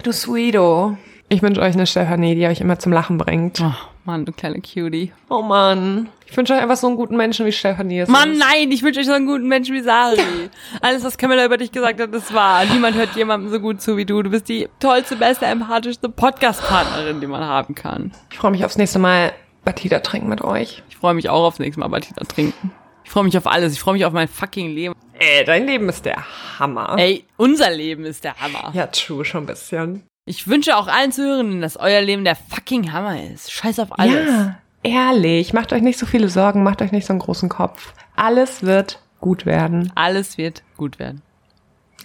[0.02, 0.96] Du Sweeto.
[1.28, 3.60] Ich wünsche euch eine Stefanie, die euch immer zum Lachen bringt.
[3.60, 3.72] Oh,
[4.04, 5.12] Mann, du kleine Cutie.
[5.28, 6.08] Oh Mann.
[6.26, 8.08] Ich wünsche euch einfach so einen guten Menschen wie Stefanie ist.
[8.08, 10.18] Mann, nein, ich wünsche euch so einen guten Menschen wie Sari.
[10.80, 12.64] Alles, was Camilla über dich gesagt hat, das war.
[12.64, 14.22] Niemand hört jemandem so gut zu wie du.
[14.22, 18.12] Du bist die tollste, beste, empathischste Podcast-Partnerin, die man haben kann.
[18.30, 19.32] Ich freue mich aufs nächste Mal
[19.64, 20.82] Batida trinken mit euch.
[20.88, 22.72] Ich freue mich auch aufs nächste Mal Batida trinken.
[23.10, 23.72] Ich freue mich auf alles.
[23.72, 24.94] Ich freue mich auf mein fucking Leben.
[25.18, 26.24] Ey, dein Leben ist der
[26.60, 26.94] Hammer.
[26.96, 28.70] Ey, unser Leben ist der Hammer.
[28.72, 30.04] Ja, true, schon ein bisschen.
[30.26, 33.50] Ich wünsche auch allen Zuhörenden, dass euer Leben der fucking Hammer ist.
[33.50, 34.28] Scheiß auf alles.
[34.28, 35.52] Ja, ehrlich.
[35.52, 37.94] Macht euch nicht so viele Sorgen, macht euch nicht so einen großen Kopf.
[38.14, 39.90] Alles wird gut werden.
[39.96, 41.20] Alles wird gut werden.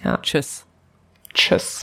[0.02, 0.18] Ja.
[0.22, 0.66] Tschüss.
[1.32, 1.82] Tschüss.